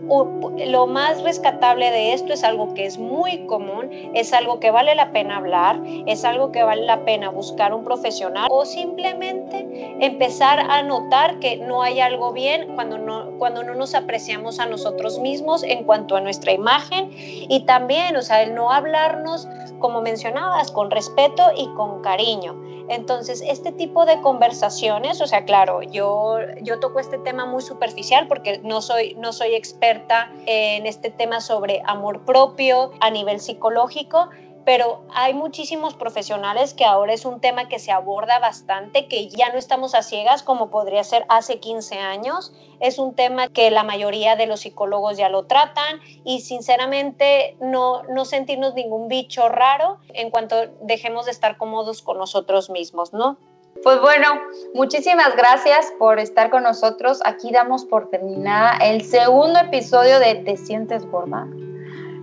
lo 0.66 0.86
más 0.86 1.22
rescatable 1.22 1.90
de 1.90 2.12
esto 2.12 2.32
es 2.32 2.44
algo 2.44 2.72
que 2.74 2.86
es 2.86 2.98
muy 2.98 3.46
común, 3.46 3.90
es 4.14 4.32
algo 4.32 4.60
que 4.60 4.70
vale 4.70 4.94
la 4.94 5.12
pena 5.12 5.36
hablar, 5.36 5.80
es 6.06 6.24
algo 6.24 6.52
que 6.52 6.62
vale 6.62 6.82
la 6.82 7.04
pena 7.04 7.28
buscar 7.30 7.74
un 7.74 7.84
profesional 7.84 8.46
o 8.50 8.64
simplemente 8.64 9.96
empezar 10.00 10.60
a 10.60 10.82
notar 10.82 11.38
que 11.40 11.56
no 11.56 11.82
hay 11.82 12.00
algo 12.00 12.32
bien 12.32 12.74
cuando 12.74 12.98
no, 12.98 13.32
cuando 13.38 13.62
no 13.64 13.74
nos 13.74 13.94
apreciamos 13.94 14.60
a 14.60 14.66
nosotros 14.66 15.18
mismos 15.18 15.62
en 15.64 15.84
cuanto 15.84 16.16
a 16.16 16.20
nuestra 16.20 16.52
imagen 16.52 17.10
y 17.12 17.64
también, 17.66 18.16
o 18.16 18.22
sea, 18.22 18.42
el 18.42 18.54
no 18.54 18.70
hablarnos 18.70 19.48
como 19.78 20.00
mencionabas, 20.00 20.70
con 20.70 20.90
respeto 20.90 21.42
y 21.56 21.68
con 21.74 22.00
cariño. 22.02 22.65
Entonces, 22.88 23.42
este 23.46 23.72
tipo 23.72 24.06
de 24.06 24.20
conversaciones, 24.20 25.20
o 25.20 25.26
sea, 25.26 25.44
claro, 25.44 25.82
yo, 25.82 26.38
yo 26.62 26.78
toco 26.78 27.00
este 27.00 27.18
tema 27.18 27.44
muy 27.46 27.62
superficial 27.62 28.28
porque 28.28 28.60
no 28.62 28.80
soy, 28.80 29.14
no 29.14 29.32
soy 29.32 29.54
experta 29.54 30.30
en 30.46 30.86
este 30.86 31.10
tema 31.10 31.40
sobre 31.40 31.82
amor 31.84 32.24
propio 32.24 32.92
a 33.00 33.10
nivel 33.10 33.40
psicológico, 33.40 34.28
pero 34.66 35.04
hay 35.14 35.32
muchísimos 35.32 35.94
profesionales 35.94 36.74
que 36.74 36.84
ahora 36.84 37.12
es 37.12 37.24
un 37.24 37.40
tema 37.40 37.68
que 37.68 37.78
se 37.78 37.92
aborda 37.92 38.40
bastante, 38.40 39.06
que 39.06 39.28
ya 39.28 39.52
no 39.52 39.58
estamos 39.58 39.94
a 39.94 40.02
ciegas 40.02 40.42
como 40.42 40.70
podría 40.70 41.04
ser 41.04 41.24
hace 41.28 41.60
15 41.60 42.00
años. 42.00 42.52
Es 42.80 42.98
un 42.98 43.14
tema 43.14 43.46
que 43.46 43.70
la 43.70 43.84
mayoría 43.84 44.34
de 44.34 44.46
los 44.46 44.60
psicólogos 44.60 45.16
ya 45.16 45.28
lo 45.28 45.44
tratan 45.44 46.00
y 46.24 46.40
sinceramente 46.40 47.56
no, 47.60 48.02
no 48.10 48.24
sentirnos 48.24 48.74
ningún 48.74 49.06
bicho 49.06 49.48
raro 49.48 49.98
en 50.08 50.30
cuanto 50.30 50.56
dejemos 50.80 51.26
de 51.26 51.30
estar 51.30 51.58
cómodos 51.58 52.02
con 52.02 52.18
nosotros 52.18 52.68
mismos, 52.68 53.12
¿no? 53.12 53.38
Pues 53.84 54.00
bueno, 54.00 54.26
muchísimas 54.74 55.36
gracias 55.36 55.92
por 55.96 56.18
estar 56.18 56.50
con 56.50 56.64
nosotros. 56.64 57.20
Aquí 57.24 57.52
damos 57.52 57.84
por 57.84 58.10
terminada 58.10 58.78
el 58.78 59.02
segundo 59.02 59.60
episodio 59.60 60.18
de 60.18 60.34
Te 60.34 60.56
sientes 60.56 61.06
gorda. 61.06 61.46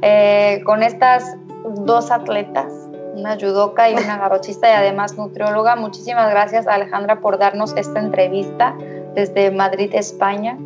Eh, 0.06 0.62
con 0.66 0.84
estas 0.84 1.38
dos 1.64 2.12
atletas, 2.12 2.72
una 3.16 3.36
judoka 3.36 3.90
y 3.90 3.94
una 3.94 4.18
garrochista 4.18 4.70
y 4.70 4.74
además 4.74 5.18
nutrióloga. 5.18 5.76
Muchísimas 5.76 6.30
gracias 6.30 6.68
Alejandra 6.68 7.20
por 7.20 7.38
darnos 7.38 7.76
esta 7.76 8.00
entrevista 8.00 8.76
desde 9.16 9.52
Madrid, 9.52 9.92
España. 9.94 10.58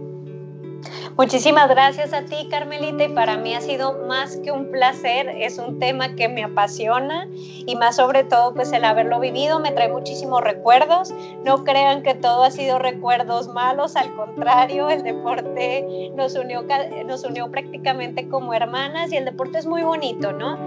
Muchísimas 1.17 1.67
gracias 1.67 2.13
a 2.13 2.25
ti, 2.25 2.47
Carmelita, 2.49 3.03
y 3.05 3.09
para 3.09 3.37
mí 3.37 3.55
ha 3.55 3.61
sido 3.61 4.05
más 4.07 4.37
que 4.37 4.51
un 4.51 4.69
placer. 4.71 5.29
Es 5.29 5.57
un 5.57 5.79
tema 5.79 6.15
que 6.15 6.29
me 6.29 6.43
apasiona 6.43 7.27
y 7.33 7.75
más 7.75 7.95
sobre 7.95 8.23
todo, 8.23 8.53
pues 8.53 8.71
el 8.71 8.85
haberlo 8.85 9.19
vivido 9.19 9.59
me 9.59 9.71
trae 9.71 9.89
muchísimos 9.89 10.43
recuerdos. 10.43 11.13
No 11.43 11.63
crean 11.63 12.03
que 12.03 12.13
todo 12.13 12.43
ha 12.43 12.51
sido 12.51 12.77
recuerdos 12.77 13.47
malos, 13.47 13.95
al 13.95 14.13
contrario, 14.13 14.89
el 14.89 15.03
deporte 15.03 16.11
nos 16.15 16.35
unió, 16.35 16.65
nos 17.05 17.23
unió 17.23 17.49
prácticamente 17.49 18.27
como 18.29 18.53
hermanas 18.53 19.11
y 19.11 19.17
el 19.17 19.25
deporte 19.25 19.57
es 19.57 19.65
muy 19.65 19.81
bonito, 19.83 20.31
¿no? 20.31 20.57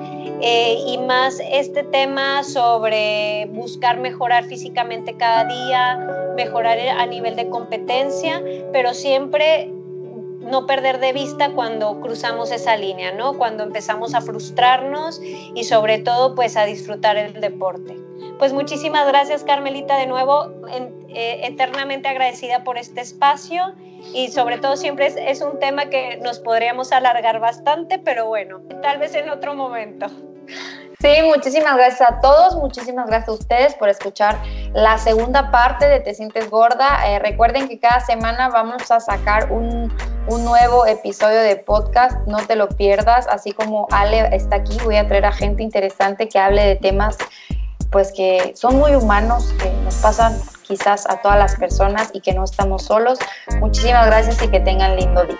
Eh, 0.40 0.78
y 0.86 0.98
más 0.98 1.40
este 1.52 1.84
tema 1.84 2.42
sobre 2.42 3.48
buscar 3.52 3.98
mejorar 3.98 4.44
físicamente 4.44 5.16
cada 5.16 5.44
día, 5.44 6.32
mejorar 6.36 6.78
a 6.78 7.06
nivel 7.06 7.36
de 7.36 7.48
competencia, 7.48 8.42
pero 8.72 8.94
siempre 8.94 9.70
no 10.50 10.66
perder 10.66 10.98
de 10.98 11.12
vista 11.12 11.50
cuando 11.52 12.00
cruzamos 12.00 12.50
esa 12.50 12.76
línea, 12.76 13.12
¿no? 13.12 13.38
Cuando 13.38 13.62
empezamos 13.62 14.14
a 14.14 14.20
frustrarnos 14.20 15.20
y 15.22 15.64
sobre 15.64 15.98
todo 15.98 16.34
pues 16.34 16.56
a 16.56 16.64
disfrutar 16.64 17.16
el 17.16 17.40
deporte. 17.40 17.96
Pues 18.38 18.52
muchísimas 18.52 19.06
gracias 19.06 19.44
Carmelita 19.44 19.96
de 19.98 20.06
nuevo, 20.06 20.50
eh, 21.08 21.40
eternamente 21.44 22.08
agradecida 22.08 22.64
por 22.64 22.78
este 22.78 23.00
espacio 23.00 23.74
y 24.14 24.28
sobre 24.28 24.58
todo 24.58 24.76
siempre 24.76 25.06
es, 25.06 25.16
es 25.16 25.42
un 25.42 25.58
tema 25.58 25.86
que 25.90 26.16
nos 26.18 26.38
podríamos 26.38 26.92
alargar 26.92 27.38
bastante, 27.38 27.98
pero 27.98 28.26
bueno, 28.26 28.62
tal 28.82 28.98
vez 28.98 29.14
en 29.14 29.28
otro 29.28 29.54
momento. 29.54 30.06
Sí, 31.00 31.22
muchísimas 31.24 31.76
gracias 31.76 32.10
a 32.10 32.20
todos, 32.20 32.56
muchísimas 32.56 33.06
gracias 33.06 33.30
a 33.30 33.32
ustedes 33.32 33.74
por 33.74 33.88
escuchar 33.88 34.36
la 34.72 34.98
segunda 34.98 35.50
parte 35.50 35.88
de 35.88 36.00
Te 36.00 36.14
Sientes 36.14 36.48
Gorda. 36.50 37.08
Eh, 37.08 37.18
recuerden 37.18 37.68
que 37.68 37.78
cada 37.78 38.00
semana 38.00 38.48
vamos 38.48 38.90
a 38.90 39.00
sacar 39.00 39.50
un, 39.52 39.92
un, 40.28 40.44
nuevo 40.44 40.86
episodio 40.86 41.40
de 41.40 41.56
podcast, 41.56 42.16
no 42.26 42.38
te 42.38 42.56
lo 42.56 42.68
pierdas, 42.68 43.26
así 43.28 43.52
como 43.52 43.86
Ale 43.90 44.34
está 44.34 44.56
aquí, 44.56 44.76
voy 44.84 44.96
a 44.96 45.06
traer 45.06 45.26
a 45.26 45.32
gente 45.32 45.62
interesante 45.62 46.28
que 46.28 46.38
hable 46.38 46.64
de 46.64 46.76
temas 46.76 47.18
pues 47.90 48.12
que 48.12 48.52
son 48.54 48.78
muy 48.78 48.94
humanos, 48.94 49.52
que 49.60 49.70
nos 49.84 49.96
pasan 49.96 50.38
quizás 50.62 51.08
a 51.10 51.20
todas 51.20 51.38
las 51.38 51.56
personas 51.56 52.10
y 52.12 52.20
que 52.20 52.32
no 52.32 52.44
estamos 52.44 52.84
solos. 52.84 53.18
Muchísimas 53.58 54.06
gracias 54.06 54.40
y 54.42 54.48
que 54.48 54.60
tengan 54.60 54.96
lindo 54.96 55.24
día. 55.24 55.38